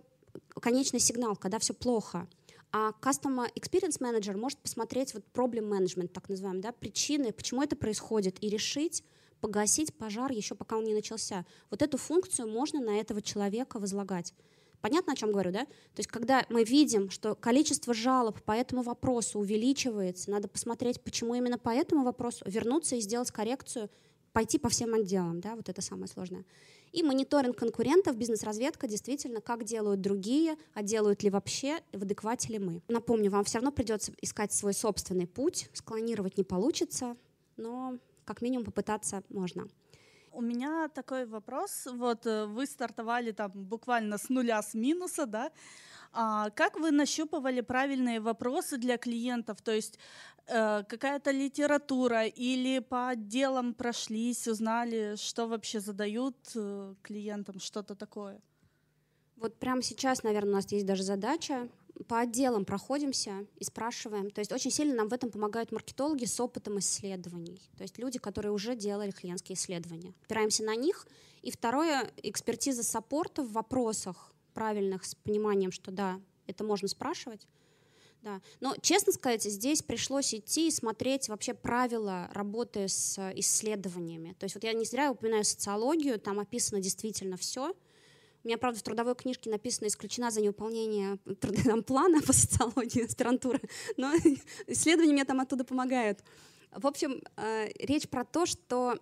[0.61, 2.27] конечный сигнал, когда все плохо.
[2.71, 7.75] А Customer Experience Manager может посмотреть вот problem management, так называемый, да, причины, почему это
[7.75, 9.03] происходит, и решить,
[9.41, 11.45] погасить пожар еще пока он не начался.
[11.71, 14.33] Вот эту функцию можно на этого человека возлагать.
[14.81, 15.65] Понятно, о чем говорю, да?
[15.65, 21.35] То есть, когда мы видим, что количество жалоб по этому вопросу увеличивается, надо посмотреть, почему
[21.35, 23.89] именно по этому вопросу, вернуться и сделать коррекцию,
[24.31, 26.45] пойти по всем отделам, да, вот это самое сложное.
[26.91, 32.59] И мониторинг конкурентов, бизнес-разведка, действительно, как делают другие, а делают ли вообще, в адеквате ли
[32.59, 32.81] мы.
[32.87, 37.15] Напомню, вам все равно придется искать свой собственный путь, склонировать не получится,
[37.57, 39.67] но как минимум попытаться можно.
[40.31, 41.87] У меня такой вопрос.
[41.91, 45.51] Вот э, вы стартовали там буквально с нуля, с минуса, да?
[46.11, 49.61] А как вы нащупывали правильные вопросы для клиентов?
[49.61, 49.99] То есть
[50.47, 58.41] э, какая-то литература или по отделам прошлись, узнали, что вообще задают э, клиентам, что-то такое?
[59.35, 61.69] Вот прямо сейчас, наверное, у нас есть даже задача
[62.07, 64.31] по отделам проходимся и спрашиваем.
[64.31, 67.61] То есть очень сильно нам в этом помогают маркетологи с опытом исследований.
[67.77, 70.13] То есть люди, которые уже делали клиентские исследования.
[70.25, 71.07] Опираемся на них.
[71.41, 74.28] И второе, экспертиза саппорта в вопросах
[74.59, 77.47] правильных с пониманием, что да, это можно спрашивать.
[78.21, 78.41] Да.
[78.59, 84.35] Но, честно сказать, здесь пришлось идти и смотреть вообще правила работы с исследованиями.
[84.37, 87.73] То есть вот я не зря упоминаю социологию, там описано действительно все.
[88.43, 91.19] У меня, правда, в трудовой книжке написано «исключена за невыполнение
[91.65, 93.61] там, плана по социологии аспирантуры»,
[93.95, 94.13] но
[94.67, 96.19] исследования мне там оттуда помогают.
[96.73, 98.99] В общем, э, речь про то, что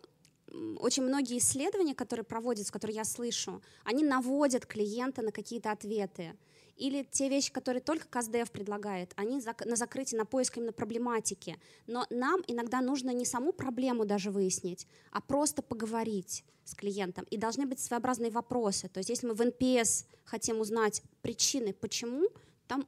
[0.79, 6.35] очень многие исследования, которые проводятся, которые я слышу, они наводят клиента на какие-то ответы.
[6.77, 11.59] Или те вещи, которые только КСДФ предлагает, они на закрытие, на поиск именно проблематики.
[11.87, 17.25] Но нам иногда нужно не саму проблему даже выяснить, а просто поговорить с клиентом.
[17.31, 18.89] И должны быть своеобразные вопросы.
[18.89, 22.29] То есть если мы в NPS хотим узнать причины, почему,
[22.67, 22.85] там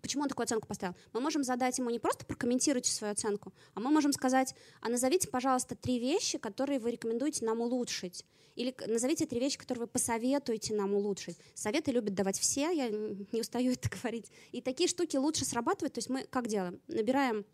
[0.00, 0.94] почему он такую оценку поставил.
[1.12, 5.28] Мы можем задать ему не просто прокомментируйте свою оценку, а мы можем сказать, а назовите,
[5.28, 8.24] пожалуйста, три вещи, которые вы рекомендуете нам улучшить.
[8.56, 11.38] Или назовите три вещи, которые вы посоветуете нам улучшить.
[11.54, 14.32] Советы любят давать все, я не устаю это говорить.
[14.50, 15.94] И такие штуки лучше срабатывают.
[15.94, 16.80] То есть мы как делаем?
[16.88, 17.44] Набираем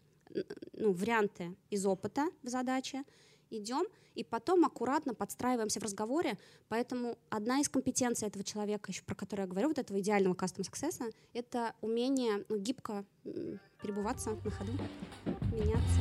[0.72, 3.04] ну, варианты из опыта в задаче,
[3.58, 3.84] идем
[4.14, 6.38] и потом аккуратно подстраиваемся в разговоре.
[6.68, 10.62] Поэтому одна из компетенций этого человека, еще про которую я говорю, вот этого идеального custom
[10.62, 11.02] success,
[11.32, 13.04] это умение ну, гибко
[13.82, 14.72] перебываться на ходу,
[15.52, 16.00] меняться.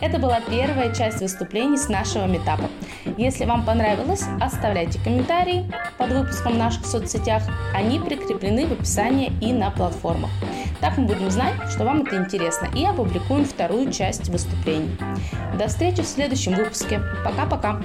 [0.00, 2.68] Это была первая часть выступлений с нашего метапа.
[3.16, 7.42] Если вам понравилось, оставляйте комментарии под выпуском в наших соцсетях.
[7.74, 10.30] Они прикреплены в описании и на платформах.
[10.80, 14.96] Так мы будем знать, что вам это интересно, и опубликуем вторую часть выступлений.
[15.58, 17.00] До встречи в следующем выпуске.
[17.24, 17.80] Пока-пока!